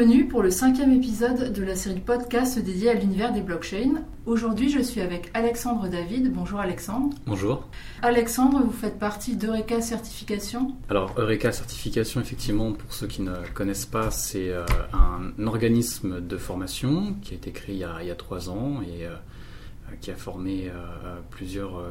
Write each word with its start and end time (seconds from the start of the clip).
Bienvenue 0.00 0.28
pour 0.28 0.42
le 0.42 0.50
cinquième 0.50 0.92
épisode 0.92 1.52
de 1.52 1.62
la 1.62 1.76
série 1.76 2.00
podcast 2.00 2.58
dédiée 2.58 2.88
à 2.88 2.94
l'univers 2.94 3.34
des 3.34 3.42
blockchains. 3.42 4.02
Aujourd'hui, 4.24 4.70
je 4.70 4.80
suis 4.80 5.02
avec 5.02 5.30
Alexandre 5.34 5.88
David. 5.88 6.32
Bonjour 6.32 6.58
Alexandre. 6.58 7.14
Bonjour. 7.26 7.68
Alexandre, 8.00 8.62
vous 8.64 8.72
faites 8.72 8.98
partie 8.98 9.36
d'Eureka 9.36 9.82
Certification. 9.82 10.74
Alors, 10.88 11.12
Eureka 11.18 11.52
Certification, 11.52 12.22
effectivement, 12.22 12.72
pour 12.72 12.94
ceux 12.94 13.08
qui 13.08 13.20
ne 13.20 13.34
connaissent 13.52 13.84
pas, 13.84 14.10
c'est 14.10 14.48
euh, 14.48 14.64
un 14.94 15.46
organisme 15.46 16.22
de 16.22 16.38
formation 16.38 17.14
qui 17.20 17.34
a 17.34 17.36
été 17.36 17.50
créé 17.50 17.74
il 17.74 17.80
y 17.80 18.10
a, 18.10 18.14
trois 18.14 18.48
ans 18.48 18.80
et 18.80 19.04
euh, 19.04 19.14
qui 20.00 20.10
a 20.10 20.16
formé 20.16 20.70
euh, 20.70 21.18
plusieurs 21.28 21.84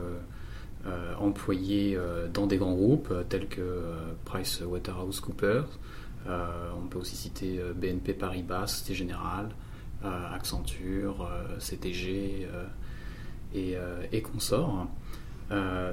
employés 1.19 1.95
dans 2.33 2.47
des 2.47 2.57
grands 2.57 2.73
groupes 2.73 3.13
tels 3.29 3.47
que 3.47 3.83
PricewaterhouseCoopers. 4.25 5.67
On 6.27 6.87
peut 6.87 6.99
aussi 6.99 7.15
citer 7.15 7.59
BNP 7.75 8.13
Paribas, 8.13 8.67
Société 8.67 8.95
Générale, 8.95 9.49
Accenture, 10.03 11.29
CTG 11.59 12.47
et, 13.55 13.75
et 14.11 14.21
consorts. 14.21 14.87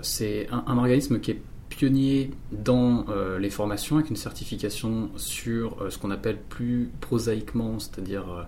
c'est 0.02 0.48
un, 0.50 0.78
organisme 0.78 1.20
qui 1.20 1.32
est 1.32 1.42
pionnier 1.68 2.30
dans 2.52 3.06
les 3.38 3.50
formations 3.50 3.96
avec 3.96 4.10
une 4.10 4.16
certification 4.16 5.10
sur 5.16 5.90
ce 5.90 5.98
qu'on 5.98 6.10
appelle 6.10 6.38
plus 6.38 6.90
prosaïquement, 7.00 7.78
c'est-à-dire 7.78 8.46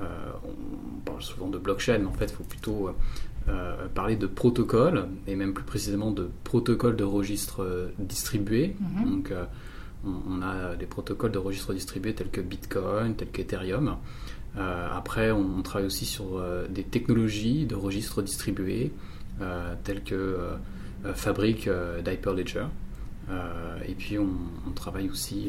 on 0.00 1.00
parle 1.04 1.22
souvent 1.22 1.48
de 1.48 1.58
blockchain, 1.58 1.98
mais 1.98 2.06
en 2.06 2.12
fait 2.12 2.26
il 2.26 2.34
faut 2.34 2.44
plutôt 2.44 2.90
euh, 3.48 3.88
parler 3.94 4.16
de 4.16 4.26
protocole, 4.26 5.06
et 5.26 5.34
même 5.34 5.54
plus 5.54 5.64
précisément 5.64 6.10
de 6.10 6.28
protocole 6.44 6.96
de 6.96 7.04
registre 7.04 7.62
euh, 7.62 7.88
distribué. 7.98 8.76
Mhm. 8.78 9.10
Donc, 9.10 9.30
euh, 9.30 9.44
on, 10.04 10.42
a 10.42 10.76
des 10.76 10.86
protocoles 10.86 11.32
de 11.32 11.38
registre 11.38 11.74
distribué 11.74 12.14
tels 12.14 12.30
que 12.30 12.40
Bitcoin, 12.40 13.14
tels 13.14 13.30
qu'Ethereum. 13.30 13.96
après, 14.56 15.30
on, 15.30 15.62
travaille 15.62 15.86
aussi 15.86 16.06
sur 16.06 16.42
des 16.68 16.84
technologies 16.84 17.66
de 17.66 17.74
registre 17.74 18.22
distribué, 18.22 18.92
telles 19.84 20.02
que 20.04 20.38
Fabric 21.14 21.68
d'Hyperledger. 22.04 22.66
et 23.86 23.94
puis, 23.94 24.18
on, 24.18 24.70
travaille 24.74 25.10
aussi, 25.10 25.48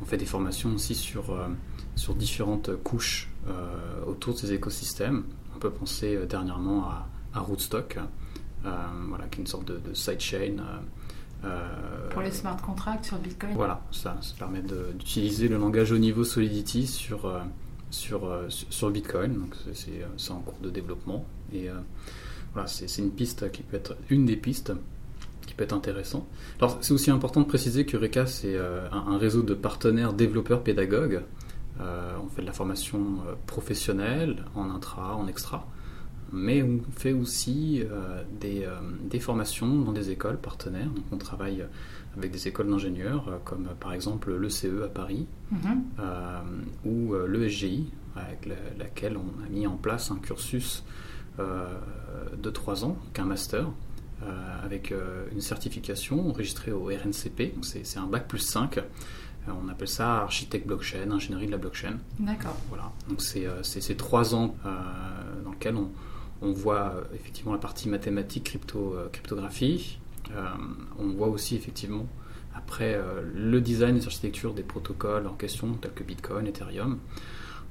on 0.00 0.04
fait 0.04 0.16
des 0.16 0.26
formations 0.26 0.74
aussi 0.74 0.94
sur, 0.94 1.36
différentes 2.16 2.70
couches 2.82 3.28
autour 4.06 4.34
de 4.34 4.38
ces 4.38 4.52
écosystèmes. 4.52 5.24
On 5.56 5.58
peut 5.58 5.70
penser 5.70 6.18
dernièrement 6.28 6.88
à, 7.32 7.40
Rootstock, 7.40 7.98
euh, 8.64 8.68
qui 9.30 9.38
est 9.38 9.42
une 9.42 9.46
sorte 9.46 9.66
de, 9.66 9.94
sidechain. 9.94 10.56
Euh, 11.44 12.08
Pour 12.10 12.22
les 12.22 12.30
smart 12.30 12.60
contracts 12.60 13.04
sur 13.04 13.18
Bitcoin 13.18 13.52
Voilà, 13.54 13.82
ça, 13.90 14.16
ça 14.20 14.34
permet 14.38 14.62
d'utiliser 14.62 15.48
le 15.48 15.58
langage 15.58 15.92
au 15.92 15.98
niveau 15.98 16.24
Solidity 16.24 16.86
sur, 16.86 17.26
euh, 17.26 17.40
sur, 17.90 18.30
sur 18.48 18.90
Bitcoin. 18.90 19.34
Donc 19.34 19.54
c'est 19.72 20.32
en 20.32 20.40
cours 20.40 20.58
de 20.60 20.70
développement. 20.70 21.24
Et 21.52 21.68
voilà, 22.52 22.66
c'est 22.66 22.98
une 22.98 23.10
piste 23.10 23.50
qui 23.52 23.62
peut 23.62 23.76
être 23.76 23.96
une 24.10 24.26
des 24.26 24.36
pistes 24.36 24.72
qui 25.46 25.54
peut 25.54 25.62
être 25.64 25.74
intéressant. 25.74 26.26
Alors 26.58 26.78
c'est 26.80 26.92
aussi 26.92 27.10
important 27.10 27.40
de 27.40 27.46
préciser 27.46 27.86
que 27.86 27.96
RECA 27.96 28.26
c'est 28.26 28.58
un, 28.58 29.18
réseau 29.18 29.42
de 29.42 29.54
partenaires 29.54 30.12
développeurs 30.12 30.62
pédagogues. 30.62 31.22
on 31.78 32.28
fait 32.34 32.42
de 32.42 32.46
la 32.46 32.52
formation 32.52 33.18
professionnelle 33.46 34.44
en 34.56 34.70
intra, 34.70 35.14
en 35.14 35.28
extra 35.28 35.68
mais 36.32 36.62
on 36.62 36.80
fait 36.96 37.12
aussi 37.12 37.82
euh, 37.82 38.22
euh, 38.44 38.80
des, 39.02 39.20
formations 39.20 39.82
dans 39.82 39.92
des 39.92 40.10
écoles 40.10 40.38
partenaires. 40.38 40.88
Donc 40.88 41.04
on 41.12 41.18
travaille 41.18 41.64
avec 42.16 42.30
des 42.30 42.48
écoles 42.48 42.68
d'ingénieurs, 42.68 43.28
euh, 43.28 43.38
comme 43.44 43.68
par 43.78 43.92
exemple 43.92 44.34
l'ECE 44.34 44.82
à 44.84 44.88
Paris, 44.88 45.26
mhm. 45.50 45.84
ou 46.84 47.14
l'ESGI, 47.26 47.90
avec 48.16 48.48
laquelle 48.78 49.16
on 49.16 49.44
a 49.44 49.48
mis 49.48 49.66
en 49.66 49.76
place 49.76 50.10
un 50.10 50.16
cursus 50.16 50.84
de 51.38 52.50
3 52.50 52.84
ans, 52.84 52.96
qu'un 53.12 53.26
master, 53.26 53.70
avec 54.64 54.92
une 55.32 55.42
certification 55.42 56.30
enregistrée 56.30 56.72
au 56.72 56.86
RNCP, 56.86 57.54
c'est 57.62 57.98
un 57.98 58.06
bac 58.06 58.26
plus 58.26 58.38
5. 58.38 58.80
On 59.48 59.68
appelle 59.68 59.86
ça 59.86 60.22
architecte 60.22 60.66
blockchain, 60.66 61.10
ingénierie 61.10 61.46
de 61.46 61.52
la 61.52 61.58
blockchain. 61.58 61.98
D'accord. 62.18 62.56
Voilà. 62.70 62.90
Donc 63.08 63.20
c'est 63.20 63.46
ces 63.62 63.96
trois 63.96 64.34
ans 64.34 64.56
dans 65.44 65.50
lesquels 65.50 65.76
on, 65.76 65.90
on 66.42 66.52
voit 66.52 66.94
euh, 66.94 67.02
effectivement 67.14 67.52
la 67.52 67.58
partie 67.58 67.88
mathématique, 67.88 68.58
euh, 68.74 69.08
cryptographie. 69.10 69.98
Euh, 70.34 70.44
on 70.98 71.08
voit 71.08 71.28
aussi 71.28 71.56
effectivement 71.56 72.06
après 72.54 72.98
le 73.34 73.60
design 73.60 73.98
et 73.98 74.00
l'architecture 74.00 74.54
des 74.54 74.62
protocoles 74.62 75.26
en 75.26 75.34
question, 75.34 75.74
tels 75.74 75.92
que 75.92 76.02
Bitcoin, 76.02 76.46
Ethereum. 76.46 76.98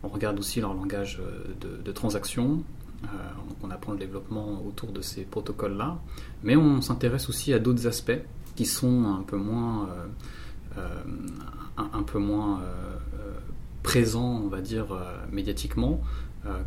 On 0.04 0.10
regarde 0.10 0.38
aussi 0.38 0.62
leur 0.62 0.76
langage 0.76 1.20
de, 1.60 1.82
de 1.82 1.92
transaction. 1.92 2.64
on 3.64 3.72
apprend 3.72 3.94
le 3.94 3.98
développement 3.98 4.64
autour 4.64 4.92
de 4.92 5.02
ces 5.02 5.24
protocoles-là. 5.24 5.98
Mais 6.44 6.56
on 6.56 6.82
s'intéresse 6.82 7.30
aussi 7.30 7.52
à 7.52 7.58
d'autres 7.58 7.88
aspects 7.88 8.22
qui 8.56 8.68
sont 8.68 9.06
un 9.06 9.24
peu 9.24 9.38
moins, 9.38 9.90
un, 11.78 12.04
peu 12.04 12.20
moins 12.20 12.62
présents, 13.82 14.40
on 14.46 14.50
va 14.50 14.62
dire, 14.62 14.86
médiatiquement, 15.32 16.00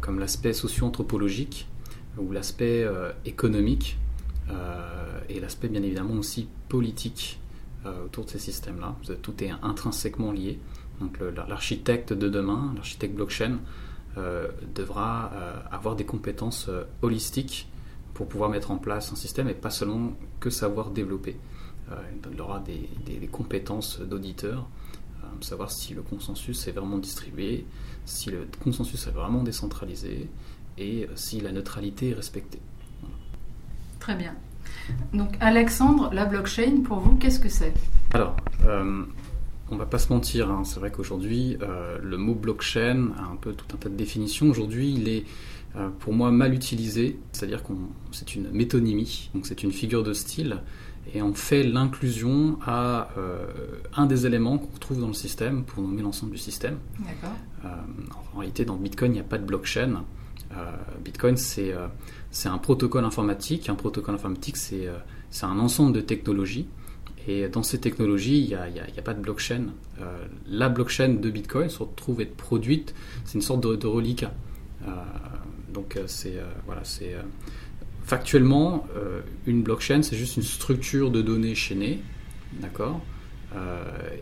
comme 0.01 0.19
l'aspect 0.19 0.53
socio-anthropologique 0.53 1.69
ou 2.17 2.33
l'aspect 2.33 2.85
euh, 2.85 3.13
économique 3.25 3.99
euh, 4.51 5.21
et 5.29 5.41
l'aspect 5.41 5.69
bien 5.69 5.83
évidemment 5.83 6.15
aussi 6.15 6.49
politique 6.69 7.41
euh, 7.87 8.07
autour 8.07 8.25
de 8.25 8.31
ces 8.31 8.39
systèmes-là. 8.39 8.97
Tout 9.23 9.45
est 9.45 9.51
intrinsèquement 9.63 10.33
lié. 10.33 10.59
Donc 11.01 11.21
l'architecte 11.21 12.13
de 12.13 12.29
demain, 12.29 12.73
l'architecte 12.75 13.15
blockchain, 13.15 13.59
devra 14.75 15.31
avoir 15.71 15.95
des 15.95 16.05
compétences 16.05 16.69
holistiques 17.03 17.69
pour 18.15 18.27
pouvoir 18.27 18.51
mettre 18.51 18.73
en 18.73 18.79
place 18.79 19.13
un 19.13 19.15
système 19.15 19.49
et 19.49 19.55
pas 19.55 19.71
seulement 19.71 20.15
que 20.41 20.51
savoir 20.51 20.91
développer. 20.91 21.37
il 22.33 22.41
aura 22.41 22.59
des 22.59 23.29
compétences 23.31 24.01
d'auditeur, 24.01 24.69
savoir 25.41 25.71
si 25.71 25.95
le 25.95 26.03
consensus 26.03 26.67
est 26.67 26.73
vraiment 26.73 26.99
distribué, 26.99 27.65
si 28.05 28.31
le 28.31 28.49
consensus 28.63 29.07
est 29.07 29.11
vraiment 29.11 29.43
décentralisé, 29.43 30.29
et 30.79 31.09
si 31.15 31.41
la 31.41 31.53
neutralité 31.53 32.11
est 32.11 32.15
respectée. 32.15 32.61
Très 33.99 34.15
bien. 34.15 34.35
Donc 35.13 35.31
Alexandre, 35.41 36.11
la 36.13 36.25
blockchain, 36.25 36.83
pour 36.85 37.01
vous, 37.01 37.17
qu'est-ce 37.17 37.41
que 37.41 37.49
c'est? 37.49 37.75
Alors, 38.15 38.37
euh, 38.67 39.05
on 39.71 39.77
va 39.77 39.87
pas 39.87 39.99
se 39.99 40.13
mentir, 40.13 40.51
hein. 40.51 40.63
c'est 40.65 40.81
vrai 40.81 40.91
qu'aujourd'hui, 40.91 41.59
euh, 41.63 41.99
le 42.03 42.17
mot 42.17 42.35
blockchain 42.35 43.11
a 43.19 43.25
un 43.25 43.37
peu 43.37 43.53
tout 43.53 43.67
un 43.75 43.77
tas 43.77 43.89
de 43.89 43.95
définitions. 43.95 44.49
Aujourd'hui, 44.49 44.95
il 44.95 45.09
est 45.09 45.25
euh, 45.77 45.89
pour 45.99 46.15
moi 46.15 46.31
mal 46.31 46.55
utilisé, 46.55 47.19
c'est-à-dire 47.33 47.63
que 47.63 47.73
c'est 48.11 48.35
une 48.35 48.51
métonymie, 48.51 49.31
donc 49.35 49.47
c'est 49.47 49.63
une 49.63 49.73
figure 49.73 50.03
de 50.03 50.15
style, 50.15 50.63
et 51.15 51.21
on 51.21 51.35
fait 51.35 51.63
l'inclusion 51.63 52.59
à 52.67 53.11
euh, 53.19 53.47
un 53.95 54.07
des 54.07 54.27
éléments 54.27 54.59
qu'on 54.59 54.73
retrouve 54.75 55.01
dans 55.01 55.09
le 55.09 55.13
système 55.13 55.65
pour 55.65 55.83
nommer 55.83 56.03
l'ensemble 56.03 56.33
du 56.33 56.39
système. 56.39 56.79
D'accord. 57.01 57.37
en 58.35 58.39
réalité, 58.39 58.65
dans 58.65 58.77
Bitcoin, 58.77 59.13
il 59.13 59.15
n'y 59.15 59.21
a 59.21 59.25
pas 59.25 59.39
de 59.39 59.45
blockchain. 59.45 60.05
Euh, 60.57 60.77
Bitcoin, 61.05 61.37
euh, 61.59 61.89
c'est 62.31 62.49
un 62.49 62.59
protocole 62.59 63.05
informatique. 63.05 63.69
Un 63.69 63.75
protocole 63.75 64.15
informatique, 64.15 64.57
c'est 64.57 64.87
euh, 64.87 64.99
un 65.43 65.59
ensemble 65.59 65.93
de 65.93 66.01
technologies. 66.01 66.67
Et 67.27 67.49
dans 67.49 67.63
ces 67.63 67.79
technologies, 67.79 68.39
il 68.39 68.47
n'y 68.47 68.55
a, 68.55 68.67
a, 68.97 69.03
pas 69.03 69.13
de 69.13 69.21
blockchain. 69.21 69.67
la 70.47 70.71
blockchain 70.71 71.11
de 71.11 71.31
Bitcoin 71.31 71.69
se 71.69 71.81
retrouve 71.81 72.23
être 72.23 72.35
produite, 72.35 72.95
c'est 73.27 73.35
une 73.35 73.43
sorte 73.43 73.63
de, 73.63 73.77
de 73.77 73.87
reliquat. 73.87 74.33
donc 75.69 75.99
c'est 76.07 76.37
voilà, 76.65 76.83
c'est 76.85 77.15
factuellement 78.03 78.87
une 79.47 79.63
blockchain, 79.63 80.01
c'est 80.01 80.17
juste 80.17 80.39
une 80.39 80.43
structure 80.43 81.11
de 81.11 81.21
données 81.21 81.55
chaînées, 81.55 82.01
d'accord? 82.63 83.03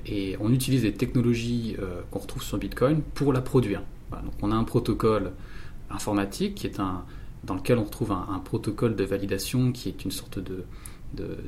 et 0.05 0.37
on 0.41 0.53
utilise 0.53 0.83
les 0.83 0.95
technologies 0.95 1.77
qu'on 2.11 2.19
retrouve 2.19 2.43
sur 2.43 2.59
Bitcoin 2.59 3.03
pour 3.15 3.33
la 3.33 3.41
produire. 3.41 3.85
donc 4.11 4.33
on 4.43 4.51
a 4.51 4.57
un 4.57 4.65
protocole 4.65 5.31
informatique, 5.91 6.57
qui 6.57 6.67
est 6.67 6.81
un, 6.81 7.05
dans 7.45 7.55
lequel 7.55 7.79
on 7.79 7.85
retrouve 7.85 8.13
un, 8.13 8.41
protocole 8.45 8.97
de 8.97 9.05
validation 9.05 9.73
qui 9.73 9.89
est 9.89 10.05
une 10.05 10.11
sorte 10.11 10.39
de, 10.39 10.65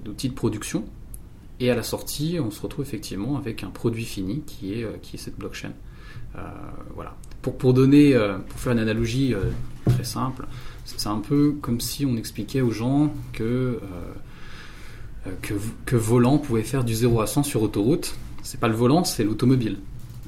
d'outil 0.05 0.29
de, 0.29 0.35
production. 0.35 0.85
Et 1.61 1.71
à 1.71 1.75
la 1.75 1.83
sortie, 1.83 2.39
on 2.41 2.51
se 2.51 2.61
retrouve 2.61 2.85
effectivement 2.85 3.37
avec 3.37 3.65
un 3.65 3.71
produit 3.71 4.05
fini 4.05 4.43
qui 4.47 4.75
est, 4.75 4.85
euh, 4.85 4.97
cette 5.17 5.37
blockchain. 5.37 5.73
Euh, 6.37 6.41
voilà. 6.95 7.17
Pour, 7.43 7.73
donner, 7.73 8.15
euh, 8.15 8.39
pour 8.39 8.61
faire 8.61 8.73
une 8.73 8.79
analogie 8.79 9.35
très 9.87 10.05
simple, 10.05 10.47
c'est 10.85 11.07
un 11.07 11.19
peu 11.19 11.55
comme 11.61 11.81
si 11.81 12.05
on 12.05 12.17
expliquait 12.17 12.61
aux 12.61 12.71
gens 12.71 13.13
que, 13.33 13.81
que, 15.41 15.55
que 15.87 15.97
volant 15.97 16.39
pouvait 16.39 16.63
faire 16.63 16.85
du 16.85 16.95
0 16.95 17.21
à 17.21 17.27
100 17.27 17.45
sur 17.45 17.63
autoroute. 17.63 18.17
C'est 18.43 18.61
pas 18.61 18.69
le 18.69 18.75
volant, 18.75 19.05
c'est 19.05 19.25
l'automobile. 19.25 19.79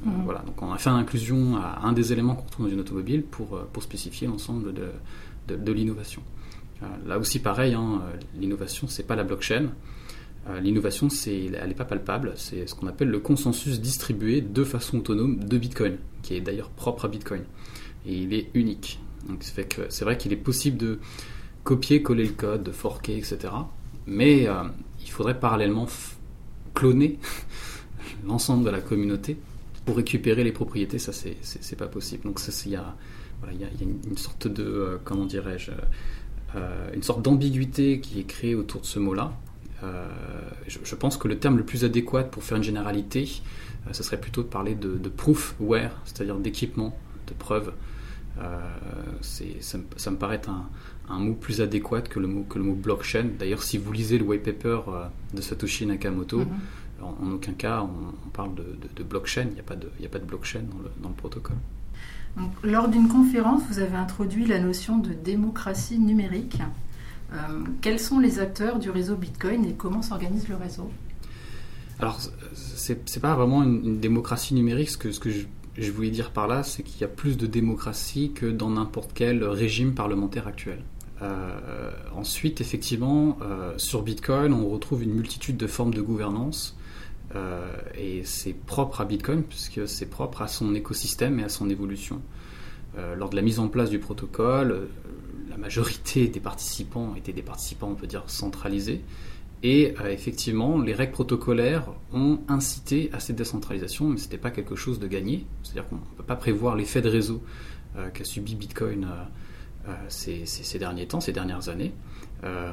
Mhm. 0.03 0.23
Voilà, 0.25 0.39
donc 0.39 0.61
on 0.61 0.71
a 0.71 0.77
fait 0.77 0.89
inclusion 0.89 1.57
à 1.57 1.81
un 1.83 1.93
des 1.93 2.11
éléments 2.11 2.35
qu'on 2.35 2.45
retrouve 2.45 2.65
dans 2.67 2.71
une 2.71 2.79
automobile 2.79 3.23
pour, 3.23 3.55
euh, 3.55 3.69
pour 3.71 3.83
spécifier 3.83 4.27
l'ensemble 4.27 4.73
de, 4.73 5.55
de, 5.55 5.71
l'innovation. 5.71 6.23
Euh, 6.81 6.85
là 7.05 7.19
aussi, 7.19 7.39
pareil, 7.39 7.73
hein, 7.73 8.01
euh, 8.03 8.17
l'innovation, 8.39 8.87
c'est 8.87 9.03
pas 9.03 9.15
la 9.15 9.23
blockchain. 9.23 9.69
L'innovation, 10.59 11.07
c'est, 11.11 11.51
elle 11.53 11.67
n'est 11.67 11.75
pas 11.75 11.85
palpable, 11.85 12.33
c'est 12.35 12.65
ce 12.65 12.73
qu'on 12.73 12.87
appelle 12.87 13.09
le 13.09 13.19
consensus 13.19 13.79
distribué 13.79 14.41
de 14.41 14.63
façon 14.63 14.97
autonome 14.97 15.37
de 15.37 15.55
Bitcoin, 15.55 15.97
qui 16.23 16.33
est 16.33 16.41
d'ailleurs 16.41 16.71
propre 16.71 17.05
à 17.05 17.07
Bitcoin. 17.09 17.43
Et 18.07 18.23
il 18.23 18.33
est 18.33 18.49
unique. 18.55 18.99
Donc, 19.29 19.43
fait 19.43 19.65
que 19.65 19.83
c'est 19.89 20.03
vrai 20.03 20.17
qu'il 20.17 20.33
est 20.33 20.37
possible 20.37 20.77
de 20.77 20.99
copier, 21.63 22.01
coller 22.01 22.23
le 22.23 22.33
code, 22.33 22.63
de 22.63 22.71
forquer, 22.71 23.17
etc. 23.17 23.37
Mais 24.07 24.47
il 24.99 25.11
faudrait 25.11 25.39
parallèlement 25.39 25.85
cloner 26.73 27.19
l'ensemble 28.25 28.65
de 28.65 28.71
la 28.71 28.81
communauté 28.81 29.37
pour 29.85 29.97
récupérer 29.97 30.43
les 30.43 30.51
propriétés, 30.51 30.99
ça 30.99 31.11
c'est 31.13 31.75
pas 31.75 31.87
possible. 31.87 32.23
Donc 32.23 32.39
il 32.65 32.71
y 32.71 32.75
a, 32.75 32.95
une, 33.81 34.17
sorte 34.17 34.47
de, 34.47 34.63
euh, 34.63 34.97
comment 35.03 35.25
dirais-je, 35.25 35.71
euh, 36.55 36.91
une 36.93 37.03
sorte 37.03 37.21
d'ambiguïté 37.21 37.99
qui 37.99 38.19
est 38.19 38.25
créée 38.25 38.55
autour 38.55 38.81
de 38.81 38.85
ce 38.85 38.99
mot-là. 38.99 39.33
Euh, 39.83 40.07
je, 40.67 40.95
pense 40.95 41.17
que 41.17 41.27
le 41.27 41.39
terme 41.39 41.57
le 41.57 41.63
plus 41.63 41.83
adéquat 41.83 42.23
pour 42.23 42.43
faire 42.43 42.57
une 42.57 42.63
généralité, 42.63 43.27
ce 43.91 44.03
serait 44.03 44.19
plutôt 44.19 44.43
de 44.43 44.47
parler 44.47 44.75
de, 44.75 44.95
de 44.95 45.09
proofware, 45.09 45.99
c'est-à-dire 46.05 46.35
d'équipement, 46.37 46.95
de 47.27 47.33
preuve. 47.33 47.73
Ça, 49.21 49.43
ça, 49.97 50.11
me 50.11 50.17
paraît 50.17 50.41
un, 50.47 50.69
un, 51.11 51.19
mot 51.19 51.33
plus 51.33 51.61
adéquat 51.61 52.01
que 52.01 52.19
le 52.19 52.27
mot, 52.27 52.43
que 52.43 52.59
le 52.59 52.63
mot 52.63 52.73
blockchain. 52.73 53.25
D'ailleurs, 53.39 53.63
si 53.63 53.79
vous 53.79 53.91
lisez 53.91 54.19
le 54.19 54.23
white 54.23 54.43
paper 54.43 54.81
de 55.33 55.41
Satoshi 55.41 55.87
Nakamoto, 55.87 56.41
mm-hmm 56.41 56.80
en, 57.03 57.31
aucun 57.31 57.53
cas 57.53 57.83
on, 57.83 58.29
parle 58.29 58.51
de, 58.55 59.03
blockchain, 59.03 59.47
il 59.49 59.53
n'y 59.53 59.59
a, 59.59 59.63
pas 59.63 59.75
de, 59.75 59.87
a 60.03 60.09
pas 60.09 60.19
de 60.19 60.25
blockchain 60.25 60.61
dans 61.01 61.09
le, 61.09 61.15
protocole. 61.15 61.57
lors 62.63 62.87
d'une 62.87 63.07
conférence, 63.07 63.61
vous 63.69 63.79
avez 63.79 63.95
introduit 63.95 64.45
la 64.45 64.59
notion 64.59 64.97
de 64.97 65.13
démocratie 65.13 65.99
numérique. 65.99 66.59
Euh, 67.33 67.37
quels 67.81 67.99
sont 67.99 68.19
les 68.19 68.39
acteurs 68.39 68.79
du 68.79 68.89
réseau 68.89 69.15
Bitcoin 69.15 69.65
et 69.65 69.73
comment 69.73 70.01
s'organise 70.01 70.47
le 70.49 70.55
réseau? 70.55 70.89
Alors, 71.99 72.19
ce 72.53 72.93
n'est 72.93 73.21
pas 73.21 73.35
vraiment 73.35 73.63
une, 73.63 73.99
démocratie 73.99 74.53
numérique. 74.53 74.89
Ce 74.89 74.97
que, 74.97 75.11
ce 75.11 75.19
que 75.19 75.29
je, 75.29 75.91
voulais 75.91 76.09
dire 76.09 76.31
par 76.31 76.47
là, 76.47 76.63
c'est 76.63 76.83
qu'il 76.83 76.99
y 76.99 77.03
a 77.03 77.07
plus 77.07 77.37
de 77.37 77.45
démocratie 77.45 78.31
que 78.33 78.47
dans 78.47 78.71
n'importe 78.71 79.11
quel 79.13 79.43
régime 79.43 79.93
parlementaire 79.93 80.47
actuel. 80.47 80.83
Euh, 81.21 81.91
ensuite, 82.15 82.61
effectivement, 82.61 83.37
euh, 83.43 83.73
sur 83.77 84.01
Bitcoin, 84.01 84.53
on 84.53 84.67
retrouve 84.69 85.03
une 85.03 85.13
multitude 85.13 85.57
de 85.57 85.67
formes 85.67 85.93
de 85.93 86.01
gouvernance 86.01 86.75
euh, 87.35 87.71
et 87.95 88.23
c'est 88.23 88.53
propre 88.53 89.01
à 89.01 89.05
Bitcoin 89.05 89.43
puisque 89.43 89.87
c'est 89.87 90.07
propre 90.07 90.41
à 90.41 90.47
son 90.47 90.75
écosystème 90.75 91.39
et 91.39 91.43
à 91.43 91.49
son 91.49 91.69
évolution. 91.69 92.21
Euh, 92.97 93.15
lors 93.15 93.29
de 93.29 93.35
la 93.35 93.41
mise 93.41 93.59
en 93.59 93.69
place 93.69 93.89
du 93.89 93.99
protocole, 93.99 94.71
euh, 94.71 94.85
la 95.49 95.57
majorité 95.57 96.27
des 96.29 96.39
participants 96.39 97.15
étaient 97.15 97.33
des 97.33 97.41
participants, 97.41 97.89
on 97.91 97.95
peut 97.95 98.07
dire, 98.07 98.23
centralisés. 98.27 99.01
Et 99.63 99.93
effectivement, 100.09 100.81
les 100.81 100.91
règles 100.91 101.11
protocolaires 101.11 101.85
ont 102.13 102.39
incité 102.47 103.11
à 103.13 103.19
cette 103.19 103.35
décentralisation, 103.35 104.09
mais 104.09 104.17
ce 104.17 104.23
n'était 104.23 104.39
pas 104.39 104.49
quelque 104.49 104.75
chose 104.75 104.97
de 104.97 105.05
gagné. 105.05 105.45
C'est-à-dire 105.61 105.87
qu'on 105.87 105.97
ne 105.97 106.17
peut 106.17 106.23
pas 106.23 106.35
prévoir 106.35 106.75
l'effet 106.75 106.99
de 106.99 107.09
réseau 107.09 107.43
qu'a 108.11 108.23
subi 108.23 108.55
Bitcoin 108.55 109.07
ces, 110.07 110.47
ces, 110.47 110.79
derniers 110.79 111.05
temps, 111.05 111.21
ces 111.21 111.31
dernières 111.31 111.69
années. 111.69 111.93
Euh, 112.43 112.69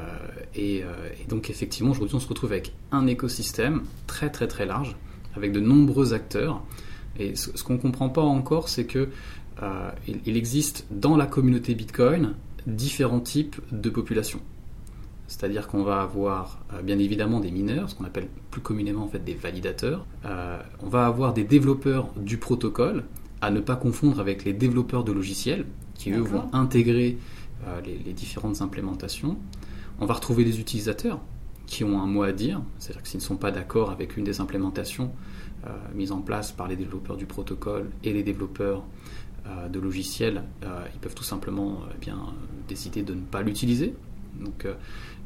et, 0.54 0.82
donc 1.28 1.50
effectivement, 1.50 1.90
aujourd'hui, 1.90 2.16
on 2.16 2.20
se 2.20 2.28
retrouve 2.28 2.52
avec 2.52 2.72
un 2.92 3.06
écosystème 3.06 3.82
très 4.06 4.30
très 4.30 4.48
très 4.48 4.66
large, 4.66 4.96
avec 5.36 5.52
de 5.52 5.60
nombreux 5.60 6.14
acteurs. 6.14 6.62
Et 7.18 7.34
ce, 7.34 7.62
qu'on 7.62 7.74
ne 7.74 7.78
comprend 7.78 8.08
pas 8.08 8.22
encore, 8.22 8.68
c'est 8.68 8.84
que 8.84 9.08
euh, 9.62 9.90
il, 10.06 10.36
existe 10.36 10.86
dans 10.90 11.16
la 11.16 11.26
communauté 11.26 11.74
Bitcoin 11.74 12.34
différents 12.66 13.20
types 13.20 13.60
de 13.72 13.90
populations. 13.90 14.40
C'est-à-dire 15.26 15.66
qu'on 15.66 15.82
va 15.82 16.00
avoir 16.00 16.64
euh, 16.72 16.80
bien 16.80 16.98
évidemment 16.98 17.40
des 17.40 17.50
mineurs, 17.50 17.90
ce 17.90 17.94
qu'on 17.94 18.04
appelle 18.04 18.28
plus 18.50 18.60
communément 18.60 19.04
en 19.04 19.08
fait 19.08 19.22
des 19.24 19.34
validateurs. 19.34 20.06
on 20.24 20.88
va 20.88 21.06
avoir 21.06 21.34
des 21.34 21.44
développeurs 21.44 22.08
du 22.16 22.38
protocole, 22.38 23.04
à 23.40 23.50
ne 23.50 23.60
pas 23.60 23.76
confondre 23.76 24.20
avec 24.20 24.44
les 24.44 24.52
développeurs 24.52 25.04
de 25.04 25.12
logiciels, 25.12 25.66
qui 25.94 26.12
eux 26.12 26.20
vont 26.20 26.48
intégrer 26.52 27.18
les, 27.84 28.12
différentes 28.12 28.62
implémentations. 28.62 29.36
On 30.00 30.06
va 30.06 30.14
retrouver 30.14 30.44
des 30.44 30.60
utilisateurs 30.60 31.20
qui 31.68 31.84
ont 31.84 32.00
un 32.00 32.06
mot 32.06 32.22
à 32.22 32.32
dire, 32.32 32.62
c'est-à-dire 32.78 33.02
que 33.02 33.08
s'ils 33.08 33.20
ne 33.20 33.24
sont 33.24 33.36
pas 33.36 33.50
d'accord 33.50 33.90
avec 33.90 34.16
une 34.16 34.24
des 34.24 34.40
implémentations 34.40 35.12
euh, 35.66 35.70
mises 35.94 36.12
en 36.12 36.20
place 36.20 36.50
par 36.50 36.66
les 36.66 36.76
développeurs 36.76 37.16
du 37.16 37.26
protocole 37.26 37.90
et 38.02 38.12
les 38.12 38.22
développeurs 38.22 38.84
euh, 39.46 39.68
de 39.68 39.78
logiciels, 39.78 40.44
euh, 40.64 40.84
ils 40.94 41.00
peuvent 41.00 41.14
tout 41.14 41.24
simplement 41.24 41.80
eh 41.94 41.98
bien, 41.98 42.18
décider 42.68 43.02
de 43.02 43.12
ne 43.14 43.20
pas 43.20 43.42
l'utiliser. 43.42 43.94
Donc 44.40 44.66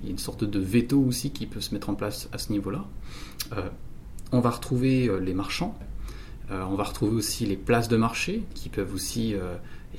il 0.00 0.06
y 0.06 0.08
a 0.08 0.11
une 0.11 0.19
sorte 0.19 0.43
de 0.43 0.58
veto 0.58 0.99
aussi 0.99 1.32
qui 1.32 1.46
peut 1.46 1.61
se 1.61 1.75
mettre 1.75 1.90
en 1.90 1.94
place 1.94 2.29
à 2.32 2.38
ce 2.38 2.50
niveau-là. 2.50 2.87
on 4.31 4.40
va 4.40 4.50
retrouver 4.50 5.11
les 5.20 5.34
marchands, 5.34 5.76
on 6.50 6.75
va 6.76 6.84
retrouver 6.84 7.14
aussi 7.14 7.44
les 7.44 7.58
places 7.58 7.88
de 7.88 7.99
marché 7.99 8.43
qui 8.55 8.70
peuvent 8.70 8.94
aussi 8.94 9.34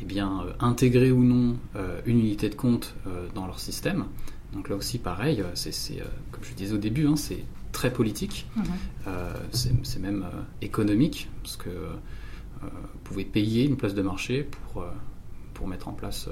eh 0.02 0.06
bien, 0.06 0.46
intégrer 0.60 1.12
ou 1.12 1.24
non 1.24 1.58
une 2.06 2.20
unité 2.20 2.50
de 2.50 2.56
compte 2.56 2.96
dans 3.36 3.46
leur 3.46 3.60
système. 3.60 4.06
Donc 4.54 4.70
là 4.70 4.76
aussi, 4.76 5.00
pareil, 5.00 5.42
euh, 5.42 5.50
c'est, 5.56 6.00
euh, 6.00 6.06
comme 6.32 6.44
je 6.44 6.54
disais 6.54 6.74
au 6.74 6.78
début, 6.78 7.08
hein, 7.08 7.16
c'est 7.16 7.44
très 7.72 7.92
politique, 7.92 8.48
euh, 9.08 9.34
c'est, 9.52 10.00
même 10.00 10.28
économique, 10.62 11.28
parce 11.42 11.58
que 11.58 11.70
vous 12.62 13.00
pouvez 13.04 13.26
payer 13.26 13.66
une 13.66 13.76
place 13.78 13.96
de 13.96 14.02
marché 14.04 14.44
pour, 14.44 14.86
pour 15.56 15.68
mettre 15.68 15.88
en 15.88 15.94
place 15.94 16.30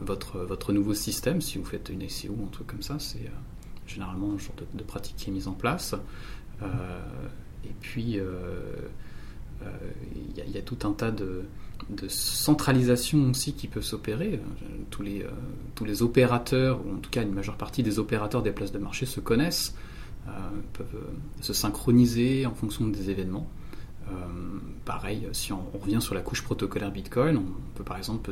votre, 0.00 0.38
votre 0.38 0.72
nouveau 0.72 0.94
système. 0.94 1.40
Si 1.40 1.58
vous 1.58 1.64
faites 1.64 1.88
une 1.88 2.08
SEO 2.08 2.36
ou 2.38 2.46
un 2.46 2.50
truc 2.50 2.68
comme 2.68 2.82
ça, 2.82 3.00
c'est 3.00 3.28
généralement 3.86 4.32
un 4.32 4.38
genre 4.38 4.54
de, 4.72 4.82
pratique 4.84 5.16
qui 5.16 5.28
est 5.28 5.32
mise 5.32 5.48
en 5.48 5.52
place. 5.52 5.96
et 6.62 7.74
puis, 7.80 8.20
il 10.14 10.36
y, 10.36 10.56
a 10.56 10.62
tout 10.62 10.78
un 10.84 10.92
tas 10.92 11.10
de, 11.10 11.46
de 11.90 12.08
centralisation 12.08 13.30
aussi 13.30 13.54
qui 13.54 13.66
peut 13.66 13.80
s'opérer. 13.80 14.40
Tous 14.90 15.02
les, 15.02 15.22
euh, 15.22 15.28
tous 15.74 15.84
les 15.84 16.02
opérateurs, 16.02 16.80
ou 16.86 16.96
en 16.96 16.98
tout 16.98 17.10
cas 17.10 17.22
une 17.22 17.32
majeure 17.32 17.56
partie 17.56 17.82
des 17.82 17.98
opérateurs 17.98 18.42
des 18.42 18.52
places 18.52 18.72
de 18.72 18.78
marché 18.78 19.06
se 19.06 19.20
connaissent, 19.20 19.74
euh, 20.26 20.30
peuvent 20.74 20.86
euh, 20.94 21.40
se 21.40 21.52
synchroniser 21.52 22.46
en 22.46 22.54
fonction 22.54 22.86
des 22.86 23.10
événements. 23.10 23.48
pareil, 24.84 25.28
si 25.32 25.52
on, 25.52 25.62
revient 25.82 26.00
sur 26.00 26.14
la 26.14 26.22
couche 26.22 26.42
protocolaire 26.42 26.90
Bitcoin, 26.90 27.36
on 27.36 27.76
peut 27.76 27.84
par 27.84 27.98
exemple 27.98 28.30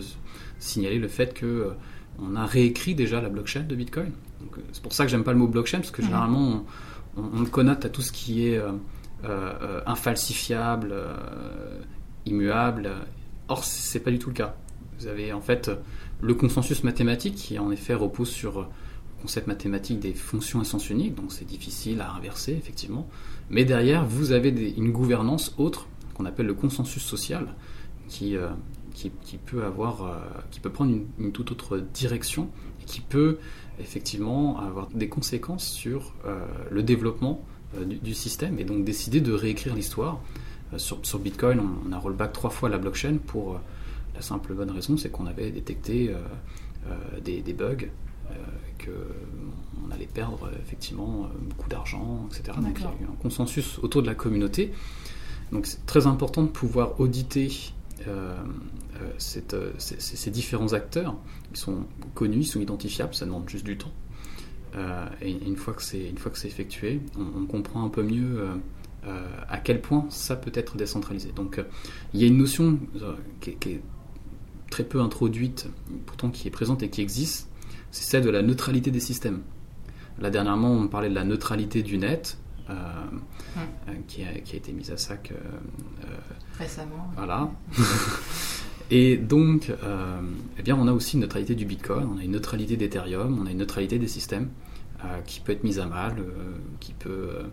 signaler 0.59 0.99
le 0.99 1.09
fait 1.09 1.35
que 1.35 1.73
on 2.19 2.35
a 2.35 2.47
réécrit 2.47 2.95
déjà 2.95 3.21
la 3.21 3.29
blockchain 3.29 3.65
de 3.65 3.75
Bitcoin. 3.75 4.13
C'est 4.73 4.83
pour 4.83 4.95
ça 4.95 5.05
que 5.05 5.11
j'aime 5.11 5.25
pas 5.25 5.33
le 5.33 5.39
mot 5.39 5.49
blockchain, 5.49 5.81
parce 5.81 5.91
que 5.91 6.03
généralement 6.03 6.65
on, 7.19 7.23
on, 7.23 7.41
le 7.41 7.47
connote 7.47 7.85
à 7.85 7.91
tout 7.91 8.01
ce 8.01 8.11
qui 8.11 8.47
est 8.47 8.59
infalsifiable, 9.85 10.95
immuable, 12.25 12.91
Or, 13.49 13.65
c'est 13.65 14.01
pas 14.01 14.11
du 14.11 14.19
tout 14.19 14.31
le 14.31 14.35
cas. 14.35 14.57
Vous 14.99 15.07
avez 15.07 15.33
en 15.33 15.41
fait 15.41 15.71
le 16.21 16.35
consensus 16.35 16.83
mathématique 16.85 17.35
qui 17.35 17.59
en 17.59 17.71
effet 17.71 17.95
repose 17.95 18.31
sur 18.31 18.61
le 18.61 18.67
concept 19.23 19.47
mathématique 19.47 20.01
des 20.01 20.15
fonctions 20.15 20.61
à 20.61 20.65
sens 20.65 20.89
unique, 20.91 21.15
donc 21.15 21.33
c'est 21.33 21.45
difficile 21.45 22.01
à 22.01 22.13
inverser 22.13 22.53
effectivement. 22.53 23.09
Mais 23.51 23.65
derrière, 23.65 24.07
vous 24.07 24.33
avez 24.33 24.49
une 24.77 24.91
gouvernance 24.91 25.55
autre 25.59 25.87
qu'on 26.15 26.25
appelle 26.25 26.47
le 26.47 26.55
consensus 26.55 27.03
social 27.03 27.55
qui, 28.09 28.37
euh, 28.37 28.49
qui, 28.95 29.11
peut 29.39 29.65
avoir, 29.65 30.05
euh, 30.05 30.17
qui 30.51 30.61
peut 30.61 30.71
prendre 30.71 30.97
une, 31.19 31.33
toute 31.33 31.51
autre 31.51 31.79
direction 31.79 32.49
et 32.81 32.85
qui 32.85 33.01
peut 33.01 33.39
effectivement 33.79 34.59
avoir 34.59 34.89
des 34.89 35.09
conséquences 35.09 35.67
sur 35.67 36.15
euh, 36.25 36.47
le 36.71 36.83
développement 36.83 37.45
du, 37.85 37.97
du, 37.97 38.15
système 38.15 38.59
et 38.59 38.65
donc 38.65 38.85
décider 38.85 39.21
de 39.21 39.33
réécrire 39.33 39.75
l'histoire 39.75 40.21
euh, 40.73 40.79
sur, 40.79 41.19
Bitcoin, 41.19 41.61
on, 41.87 41.93
a 41.93 41.99
rollback 41.99 42.33
trois 42.33 42.51
fois 42.51 42.69
la 42.69 42.79
blockchain 42.79 43.19
pour 43.25 43.55
euh, 43.55 43.59
la 44.15 44.23
simple 44.23 44.55
bonne 44.55 44.71
raison, 44.71 44.97
c'est 44.97 45.11
qu'on 45.11 45.27
avait 45.27 45.51
détecté 45.51 46.11
euh, 46.11 47.21
des, 47.21 47.53
bugs, 47.53 47.89
qu'on 48.79 49.91
allait 49.91 50.07
perdre 50.07 50.51
effectivement 50.63 51.29
beaucoup 51.41 51.69
d'argent, 51.69 52.27
etc. 52.31 52.57
Donc 52.61 52.79
il 52.79 52.85
y 52.85 52.87
a 52.87 52.91
eu 52.91 53.11
un 53.11 53.17
consensus 53.21 53.79
autour 53.81 54.03
de 54.03 54.07
la 54.07 54.15
communauté. 54.15 54.73
Donc 55.53 55.67
c'est 55.67 55.85
très 55.87 56.07
important 56.07 56.43
de 56.43 56.49
pouvoir 56.49 56.99
auditer 57.01 57.51
ces, 59.19 60.31
différents 60.31 60.73
acteurs. 60.73 61.17
Ils 61.51 61.57
sont 61.57 61.85
connus, 62.15 62.41
ils 62.41 62.47
sont 62.47 62.61
identifiables, 62.61 63.15
ça 63.15 63.27
demande 63.27 63.49
juste 63.49 63.65
du 63.65 63.77
temps. 63.77 63.93
et 65.21 65.31
une 65.31 65.57
fois 65.57 65.75
que 65.75 65.83
c'est 65.83 66.49
effectué, 66.49 67.01
on, 67.19 67.43
on, 67.43 67.47
comprend 67.47 67.85
un 67.85 67.91
peu 67.91 68.03
mieux 68.03 68.49
à 69.49 69.59
quel 69.59 69.81
point 69.81 70.07
ça 70.11 70.37
peut 70.37 70.51
être 70.55 70.77
décentralisé. 70.77 71.33
Donc 71.35 71.59
euh, 71.59 71.65
il 72.15 72.21
y 72.21 72.25
a 72.25 72.27
une 72.27 72.39
notion 72.39 72.79
euh, 73.01 73.15
qui 73.41 73.51
est, 73.51 73.81
très 74.71 74.85
peu 74.85 75.01
introduite, 75.01 75.69
pourtant 76.07 76.29
qui 76.31 76.49
est 76.49 76.51
présente 76.51 76.83
et 76.83 76.91
qui 76.91 77.01
existe, 77.01 77.49
c'est 77.93 78.03
celle 78.03 78.25
de 78.25 78.31
la 78.31 78.43
neutralité 78.43 78.91
des 78.91 79.01
systèmes. 79.01 79.43
Là 80.19 80.31
dernièrement, 80.31 80.73
on 80.73 80.89
parlait 80.89 81.09
de 81.09 81.15
la 81.15 81.25
neutralité 81.25 81.83
du 81.83 81.99
net, 81.99 82.37
qui, 84.09 84.25
a, 84.25 84.33
été 84.57 84.73
mise 84.73 84.91
à 84.91 84.97
sac 84.97 85.33
récemment. 86.59 87.13
Voilà. 87.15 87.49
Et 88.91 89.17
donc, 89.17 89.73
eh 90.59 90.63
bien, 90.63 90.77
on 90.77 90.89
a 90.89 90.93
aussi 90.93 91.15
une 91.15 91.23
neutralité 91.23 91.55
du 91.55 91.65
Bitcoin, 91.65 92.09
on 92.13 92.19
a 92.19 92.25
une 92.25 92.33
neutralité 92.33 92.77
d'Ethereum, 92.77 93.39
on 93.41 93.47
a 93.47 93.53
une 93.53 93.59
neutralité 93.59 94.01
des 94.01 94.09
systèmes. 94.09 94.51
qui 95.27 95.39
peut 95.39 95.53
être 95.53 95.63
mise 95.63 95.79
à 95.79 95.87
mal, 95.87 96.17
qui 96.81 96.93
peut 96.93 97.47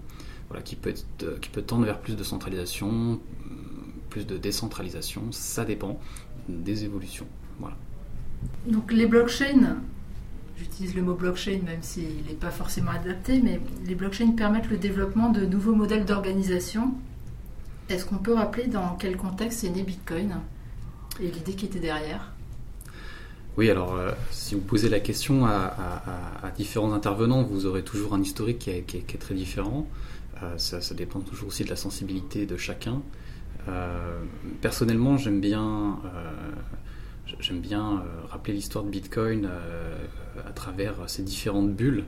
voilà, 0.53 0.63
qui 0.63 0.75
peut, 0.75 0.91
être, 0.91 1.39
qui 1.39 1.49
peut 1.49 1.63
tendre 1.63 1.85
vers 1.85 1.99
plus 1.99 2.15
de 2.15 2.23
centralisation, 2.23 3.19
plus 4.11 4.27
de 4.27 4.37
décentralisation, 4.37 5.31
ça 5.31 5.65
dépend 5.65 5.99
des 6.47 6.83
évolutions. 6.83 7.25
Voilà. 7.59 7.75
Donc 8.67 8.91
les 8.91 9.07
blockchains, 9.07 9.77
j'utilise 10.55 10.93
le 10.93 11.01
mot 11.01 11.15
blockchain 11.15 11.61
même 11.65 11.81
s'il 11.81 12.23
n'est 12.27 12.35
pas 12.39 12.51
forcément 12.51 12.91
adapté, 12.91 13.41
mais 13.41 13.59
les 13.83 13.95
blockchains 13.95 14.33
permettent 14.33 14.69
le 14.69 14.77
développement 14.77 15.29
de 15.29 15.43
nouveaux 15.43 15.73
modèles 15.73 16.05
d'organisation. 16.05 16.93
Est-ce 17.89 18.05
qu'on 18.05 18.17
peut 18.17 18.33
rappeler 18.33 18.67
dans 18.67 18.95
quel 18.99 19.17
contexte 19.17 19.63
est 19.63 19.71
né 19.71 19.81
Bitcoin 19.81 20.35
et 21.19 21.31
l'idée 21.31 21.53
qui 21.53 21.65
était 21.65 21.79
derrière? 21.79 22.31
Oui, 23.55 23.69
alors 23.69 23.93
euh, 23.93 24.11
si 24.31 24.55
vous 24.55 24.61
posez 24.61 24.89
la 24.89 24.99
question 24.99 25.45
à, 25.45 25.73
différents 26.57 26.93
intervenants, 26.93 27.43
vous 27.43 27.65
aurez 27.65 27.83
toujours 27.83 28.13
un 28.13 28.21
historique 28.21 28.59
qui 28.59 28.69
est, 28.71 29.19
très 29.19 29.35
différent. 29.35 29.87
Euh, 30.41 30.57
ça, 30.57 30.95
dépend 30.95 31.19
toujours 31.19 31.49
aussi 31.49 31.63
de 31.63 31.69
la 31.69 31.75
sensibilité 31.75 32.45
de 32.45 32.57
chacun. 32.57 33.01
Euh, 33.67 34.23
personnellement, 34.61 35.17
j'aime 35.17 35.39
bien 35.39 35.99
euh, 36.05 38.01
rappeler 38.27 38.53
l'histoire 38.53 38.83
de 38.83 38.89
Bitcoin 38.89 39.47
à 40.45 40.51
travers 40.51 40.95
ces 41.07 41.23
différentes 41.23 41.73
bulles. 41.73 42.05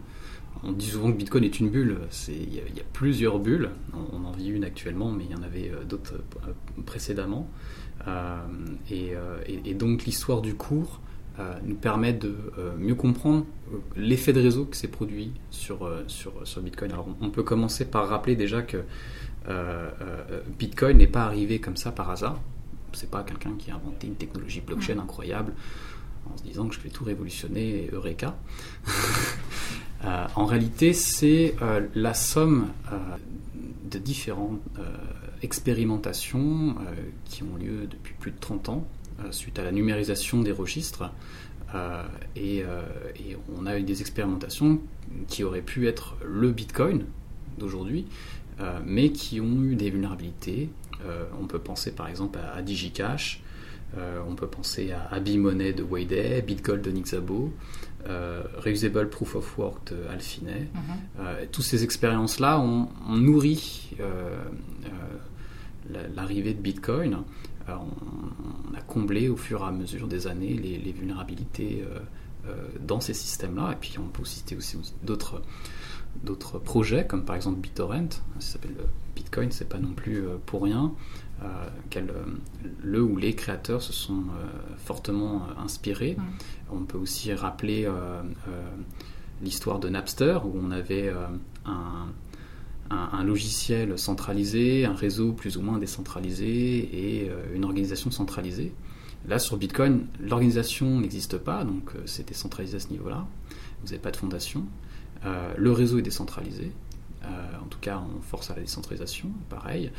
On 0.63 0.72
dit 0.72 0.88
souvent 0.88 1.12
que 1.12 1.17
Bitcoin 1.17 1.44
est 1.44 1.60
une 1.60 1.70
bulle. 1.70 1.98
Il 2.27 2.53
y, 2.53 2.60
a 2.60 2.84
plusieurs 2.94 3.39
bulles. 3.39 3.70
On, 3.94 4.24
en 4.24 4.32
vit 4.32 4.48
une 4.48 4.63
actuellement, 4.63 5.12
mais 5.12 5.25
il 5.25 5.32
y 5.32 5.36
en 5.36 5.44
avait 5.44 5.72
d'autres 5.88 6.15
précédemment. 6.86 7.50
Et, 8.89 9.13
donc 9.75 10.05
l'histoire 10.05 10.41
du 10.41 10.55
cours 10.55 11.01
nous 11.63 11.75
permet 11.75 12.13
de 12.13 12.36
mieux 12.77 12.96
comprendre 12.96 13.46
l'effet 13.96 14.32
de 14.32 14.42
réseau 14.42 14.65
qui 14.65 14.80
s'est 14.80 14.88
produit 14.88 15.32
sur, 15.51 15.89
sur, 16.08 16.32
sur 16.48 16.62
Bitcoin. 16.62 16.92
Alors 16.92 17.08
on 17.22 17.30
peut 17.30 17.44
commencer 17.44 17.86
par 17.86 18.08
rappeler 18.08 18.36
déjà 18.36 18.62
que 18.62 18.84
Bitcoin 20.58 20.98
n'est 20.98 21.08
pas 21.08 21.24
arrivé 21.24 21.60
comme 21.60 21.75
ça 21.75 21.92
par 21.92 22.10
hasard 22.10 22.39
c'est 22.96 23.12
pas 23.12 23.24
quelqu'un 23.24 23.54
qui 23.58 23.72
a 23.72 23.75
inventé 23.75 24.08
une 24.08 24.15
technologie 24.15 24.62
blockchain 24.62 24.98
incroyable 25.00 25.54
en 26.32 26.38
se 26.38 26.44
disant 26.44 26.68
que 26.68 26.75
je 26.75 26.80
vais 26.80 26.89
tout 26.89 27.04
révolutionner, 27.04 27.89
Eureka. 27.92 28.36
Euh, 30.04 30.27
en 30.36 30.46
réalité, 30.46 30.94
c'est 30.94 31.56
euh, 31.62 31.88
la 31.96 32.13
somme 32.13 32.68
euh, 32.92 32.98
de 33.89 33.98
différentes 33.98 34.60
expérimentations 35.42 36.75
qui 37.24 37.42
ont 37.42 37.56
lieu 37.56 37.88
depuis 37.89 38.13
plus 38.20 38.32
de 38.32 38.38
30 38.39 38.70
ans 38.70 38.88
suite 39.32 39.60
à 39.60 39.64
la 39.64 39.72
numérisation 39.72 40.42
des 40.42 40.52
registres. 40.52 41.12
Et, 42.36 42.60
et, 42.60 43.38
on 43.58 43.66
a 43.66 43.78
eu 43.78 43.84
des 43.84 44.00
expérimentations 44.02 44.80
qui 45.28 45.44
auraient 45.44 45.62
pu 45.62 45.88
être 45.88 46.16
le 46.26 46.52
Bitcoin 46.52 47.06
d'aujourd'hui, 47.58 48.06
mais 48.86 49.12
qui 49.12 49.42
ont 49.42 49.62
eu 49.64 49.76
des 49.76 49.90
vulnérabilités, 49.90 50.70
euh, 51.04 51.26
on 51.40 51.46
peut 51.46 51.60
penser 51.60 51.92
par 51.92 52.08
exemple 52.08 52.40
à, 52.40 52.62
DigiCash, 52.62 53.42
euh, 53.98 54.20
on 54.28 54.36
peut 54.36 54.48
penser 54.48 54.92
à 54.92 55.14
Abimoney 55.14 55.74
de 55.74 55.84
Wayday, 55.84 56.42
BitGold 56.42 56.82
de 56.82 56.92
Nick 56.92 57.14
euh, 57.14 58.44
Reusable 58.58 59.10
Proof 59.10 59.36
of 59.36 59.58
Work 59.58 59.94
de 59.94 60.08
Alfinet. 60.12 60.68
Mhm. 60.74 61.48
toutes 61.52 61.66
ces 61.66 61.84
expériences-là 61.84 62.60
ont, 62.60 62.88
nourri 63.10 63.96
l'arrivée 66.16 66.54
de 66.54 66.62
Bitcoin. 66.62 67.20
On, 67.68 68.76
a 68.76 68.82
comblé 68.82 69.30
au 69.30 69.36
fur 69.36 69.62
et 69.62 69.66
à 69.66 69.72
mesure 69.72 70.08
des 70.08 70.28
années 70.28 70.54
les, 70.54 70.92
vulnérabilités 70.92 71.84
dans 72.82 73.00
ces 73.02 73.14
systèmes-là. 73.14 73.72
Et 73.74 73.76
puis 73.76 73.96
on 73.98 74.08
peut 74.08 74.26
citer 74.26 74.56
aussi 74.56 74.78
d'autres 75.04 75.42
d'autres 76.24 76.60
projets, 76.60 77.06
comme 77.06 77.26
par 77.26 77.36
exemple 77.36 77.60
BitTorrent, 77.60 78.14
ça 78.40 78.54
s'appelle 78.54 78.76
Bitcoin, 79.16 79.52
c'est 79.52 79.70
pas 79.70 79.80
non 79.80 79.94
plus 79.94 80.26
euh, 80.26 80.38
pour 80.46 80.64
rien, 80.64 80.94
euh, 81.44 81.46
euh, 81.96 82.02
le 82.84 83.02
ou 83.02 83.18
les 83.18 83.34
créateurs 83.34 83.82
se 83.82 83.94
sont 83.94 84.24
fortement 84.78 85.48
inspirés. 85.58 86.18
On 86.72 86.84
peut 86.84 86.98
aussi 86.98 87.34
rappeler 87.34 87.90
l'histoire 89.42 89.80
de 89.80 89.90
Napster, 89.90 90.40
où 90.46 90.58
on 90.62 90.72
avait 90.72 91.14
un, 91.66 92.08
un, 92.89 93.24
logiciel 93.24 93.98
centralisé, 93.98 94.86
un 94.86 94.94
réseau 94.94 95.34
plus 95.34 95.58
ou 95.58 95.62
moins 95.62 95.80
décentralisé 95.80 96.46
et 96.46 97.32
une 97.54 97.65
organisation 97.65 98.12
centralisée. 98.12 98.74
Là, 99.27 99.39
sur 99.39 99.58
Bitcoin, 99.58 100.06
l'organisation 100.20 101.00
n'existe 101.00 101.38
pas, 101.38 101.63
donc 101.63 101.92
c'est 102.06 102.27
décentralisé 102.27 102.77
à 102.77 102.80
ce 102.80 102.89
niveau-là. 102.89 103.25
Vous 103.82 103.88
n'avez 103.88 104.00
pas 104.00 104.12
de 104.12 104.18
fondation. 104.18 104.65
Euh, 105.25 105.54
le 105.58 105.72
réseau 105.72 105.98
est 106.00 106.04
décentralisé, 106.04 106.72
euh, 107.24 107.27
en 107.63 107.68
tout 107.68 107.80
cas 107.80 108.00
on 108.00 108.22
force 108.22 108.51
à 108.51 108.56
la 108.56 108.62
décentralisation, 108.62 109.32
pareil. 109.50 109.92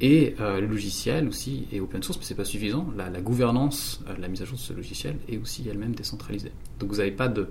Et 0.00 0.34
euh, 0.40 0.60
le 0.60 0.66
logiciel 0.66 1.26
aussi 1.26 1.66
est 1.72 1.80
open 1.80 2.02
source, 2.02 2.18
mais 2.18 2.24
c'est 2.24 2.34
pas 2.34 2.44
suffisant. 2.44 2.86
La, 2.96 3.08
gouvernance, 3.22 4.02
la 4.18 4.28
mise 4.28 4.42
à 4.42 4.44
jour 4.44 4.58
de 4.58 4.62
ce 4.62 4.74
logiciel 4.74 5.16
est 5.28 5.38
aussi 5.38 5.66
elle-même 5.68 5.94
décentralisée. 5.94 6.52
Donc 6.78 6.90
vous 6.90 6.98
n'avez 6.98 7.12
pas 7.12 7.28
de, 7.28 7.48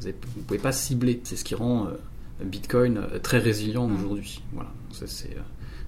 vous, 0.00 0.42
pouvez 0.46 0.58
pas 0.58 0.72
cibler. 0.72 1.20
C'est 1.24 1.36
ce 1.36 1.44
qui 1.44 1.54
rend 1.54 1.88
Bitcoin 2.42 3.06
très 3.22 3.38
résilient 3.38 3.86
mmh. 3.88 3.94
aujourd'hui. 3.94 4.42
Voilà. 4.52 4.72
Ça, 4.90 5.06
c'est 5.06 5.36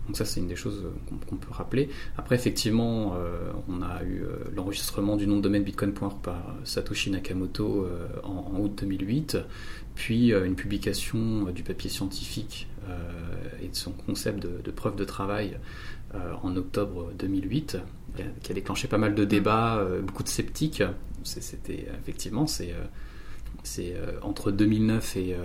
donc 0.07 0.17
ça, 0.17 0.25
c'est 0.25 0.41
une 0.41 0.47
des 0.47 0.57
choses 0.57 0.85
qu'on 1.29 1.37
peut 1.37 1.51
rappeler. 1.51 1.89
Après, 2.17 2.37
effectivement, 2.37 3.15
euh, 3.17 3.51
on 3.69 3.83
a 3.83 4.03
eu 4.05 4.23
euh, 4.23 4.37
l'enregistrement 4.55 5.17
du 5.17 5.27
nom 5.27 5.37
de 5.37 5.43
domaine 5.43 5.65
bitcoin.org 5.65 6.21
par 6.23 6.55
Satoshi 6.65 7.11
Nakamoto 7.11 7.85
euh, 7.85 8.07
en, 8.23 8.61
août 8.61 8.73
2008, 8.79 9.39
puis 9.97 10.33
une 10.33 10.55
publication 10.55 11.45
du 11.51 11.63
papier 11.63 11.91
scientifique 11.91 12.69
et 13.63 13.69
de 13.69 13.75
son 13.75 13.93
concept 13.93 14.47
de, 14.47 14.71
preuve 14.71 14.95
de 14.95 15.05
travail 15.05 15.59
en 16.43 16.55
octobre 16.55 17.13
2008, 17.19 17.79
qui 18.43 18.53
a 18.53 18.55
déclenché 18.55 18.89
pas 18.89 18.99
mal 18.99 19.15
de 19.15 19.25
débats, 19.25 19.83
beaucoup 20.03 20.23
de 20.23 20.29
sceptiques. 20.29 20.83
C'était 21.25 21.89
effectivement, 21.99 22.47
c'est 22.47 22.75
entre 24.23 24.51
2009 24.51 25.17
et, 25.17 25.37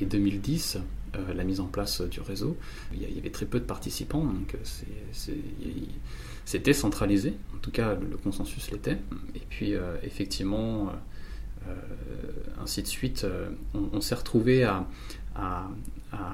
et 0.00 0.06
2010 0.06 0.78
euh, 1.16 1.34
la 1.34 1.42
mise 1.42 1.58
en 1.60 1.64
place 1.64 2.02
du 2.02 2.20
réseau. 2.20 2.56
Il 2.92 3.00
y 3.00 3.18
avait 3.18 3.30
très 3.30 3.46
peu 3.46 3.58
de 3.58 3.64
participants, 3.64 4.22
donc 4.22 4.54
euh, 4.54 5.32
c'était 6.44 6.72
centralisé, 6.72 7.34
en 7.54 7.58
tout 7.58 7.72
cas 7.72 7.94
le 7.94 8.16
consensus 8.16 8.70
l'était. 8.70 8.98
Et 9.34 9.42
puis 9.48 9.74
euh, 9.74 9.96
effectivement, 10.04 10.92
ainsi 12.60 12.82
de 12.82 12.86
suite, 12.86 13.26
on, 13.74 14.00
s'est 14.00 14.14
retrouvé 14.14 14.64
à, 14.64 14.86